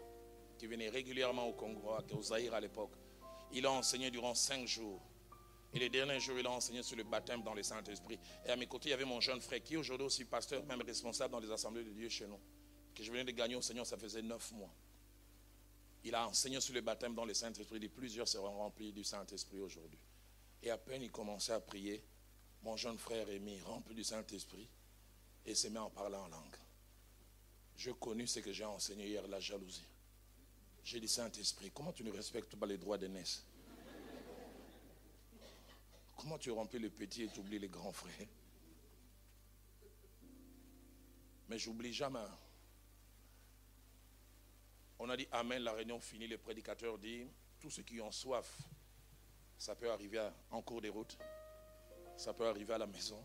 [0.59, 2.93] qui venait régulièrement au Congo, au Zaïre à l'époque.
[3.53, 5.01] Il a enseigné durant cinq jours.
[5.72, 8.18] Et les derniers jours, il a enseigné sur le baptême dans le Saint-Esprit.
[8.45, 10.83] Et à mes côtés, il y avait mon jeune frère, qui aujourd'hui aussi pasteur, même
[10.83, 12.41] responsable dans les assemblées de Dieu chez nous.
[12.95, 14.74] Que je venais de gagner au Seigneur, ça faisait neuf mois.
[16.03, 17.85] Il a enseigné sur le baptême dans le Saint-Esprit.
[17.85, 19.99] Et plusieurs seront remplis du Saint-Esprit aujourd'hui.
[20.62, 22.03] Et à peine il commençait à prier,
[22.62, 24.68] mon jeune frère mis rempli du Saint-Esprit
[25.47, 26.57] et s'est mis en parlant en langue.
[27.76, 29.86] Je connais ce que j'ai enseigné hier, la jalousie.
[30.82, 33.44] J'ai dit, Saint-Esprit, comment tu ne respectes pas les droits d'aînesse
[36.16, 38.26] Comment tu remplis les petits et tu oublies les grands frères?
[41.49, 42.18] Mais j'oublie jamais.
[44.99, 47.26] On a dit Amen, la réunion finie, le prédicateur dit,
[47.61, 48.59] tous ceux qui ont soif,
[49.59, 51.16] ça peut arriver en cours de route,
[52.16, 53.22] ça peut arriver à la maison,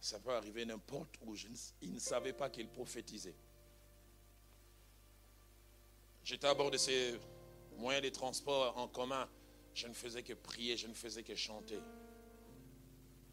[0.00, 1.34] ça peut arriver n'importe où.
[1.82, 3.34] Ils ne savaient pas qu'il prophétisait.
[6.24, 7.18] J'étais à bord de ces
[7.76, 9.28] moyens de transport en commun.
[9.74, 11.80] Je ne faisais que prier, je ne faisais que chanter.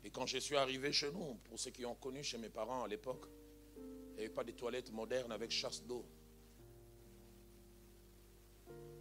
[0.04, 2.84] Et quand je suis arrivé chez nous, pour ceux qui ont connu chez mes parents
[2.84, 3.26] à l'époque,
[3.78, 6.06] il n'y avait pas de toilettes modernes avec chasse d'eau.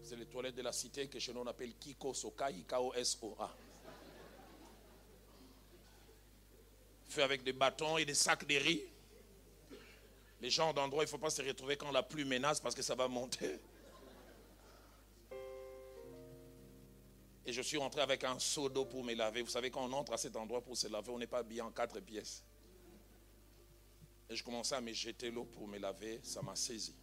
[0.03, 3.66] C'est les toilettes de la cité que chez nous on appelle Kiko Soka, K-O-S-O-A.
[7.23, 8.83] Avec des bâtons et des sacs de riz.
[10.41, 12.83] Les gens d'endroit, il ne faut pas se retrouver quand la pluie menace parce que
[12.83, 13.59] ça va monter.
[17.47, 19.41] Et je suis rentré avec un seau d'eau pour me laver.
[19.43, 21.65] Vous savez, quand on entre à cet endroit pour se laver, on n'est pas bien
[21.65, 22.45] en quatre pièces.
[24.29, 26.21] Et je commençais à me jeter l'eau pour me laver.
[26.23, 26.95] Ça m'a saisi.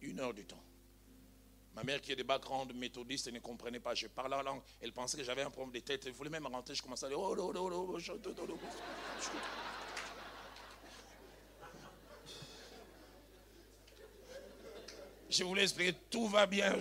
[0.00, 0.64] Une heure du temps.
[1.74, 3.94] Ma mère qui est de background méthodiste ne comprenait pas.
[3.94, 4.62] Je parlais en langue.
[4.80, 6.04] Elle pensait que j'avais un problème de tête.
[6.06, 6.74] Elle voulait même rentrer.
[6.74, 7.98] Je commençais à dire oh, oh, oh, oh
[15.30, 16.74] Je voulais expliquer tout va bien.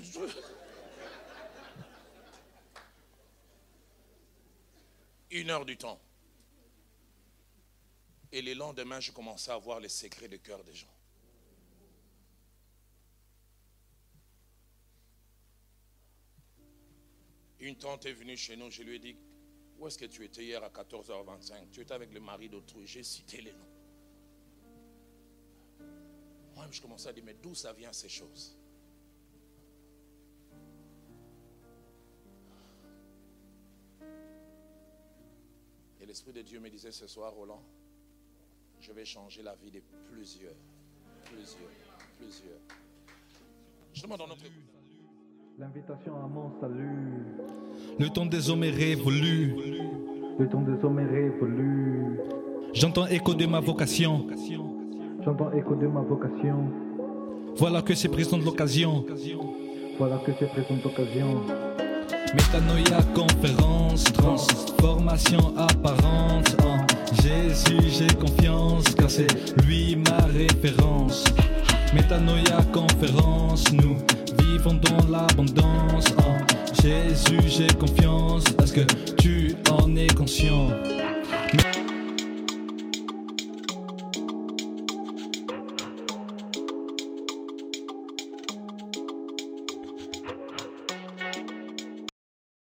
[5.31, 6.01] Une heure du temps.
[8.33, 10.87] Et le lendemain, je commençais à voir les secrets du cœur des gens.
[17.61, 19.15] Une tante est venue chez nous, je lui ai dit,
[19.77, 23.03] où est-ce que tu étais hier à 14h25 Tu étais avec le mari d'autrui, j'ai
[23.03, 23.71] cité les noms.
[26.55, 28.57] Moi, je commençais à dire, mais d'où ça vient ces choses?
[35.99, 37.63] Et l'Esprit de Dieu me disait ce soir, Roland,
[38.79, 39.81] je vais changer la vie de
[40.11, 40.55] plusieurs,
[41.25, 41.69] plusieurs,
[42.17, 42.59] plusieurs.
[43.93, 44.45] Je demande dans notre
[45.61, 47.23] L'invitation à mon salut.
[47.99, 49.53] Le temps des hommes est révolu.
[50.39, 52.17] Le temps des hommes est révolu.
[52.73, 54.25] J'entends écho de ma vocation.
[55.23, 56.63] J'entends écho de ma vocation.
[57.57, 59.05] Voilà que c'est présent de l'occasion.
[59.99, 61.43] Voilà que c'est présent de l'occasion.
[62.33, 66.57] Métanoïa, conférence, transformation apparente.
[66.65, 66.87] En
[67.21, 69.31] Jésus, j'ai confiance, car c'est
[69.67, 71.23] lui ma référence.
[71.93, 73.97] Métanoïa, conférence, nous
[74.61, 76.05] vivons dans l'abondance.
[76.17, 78.81] En Jésus, j'ai confiance, parce que
[79.17, 80.69] tu en es conscient.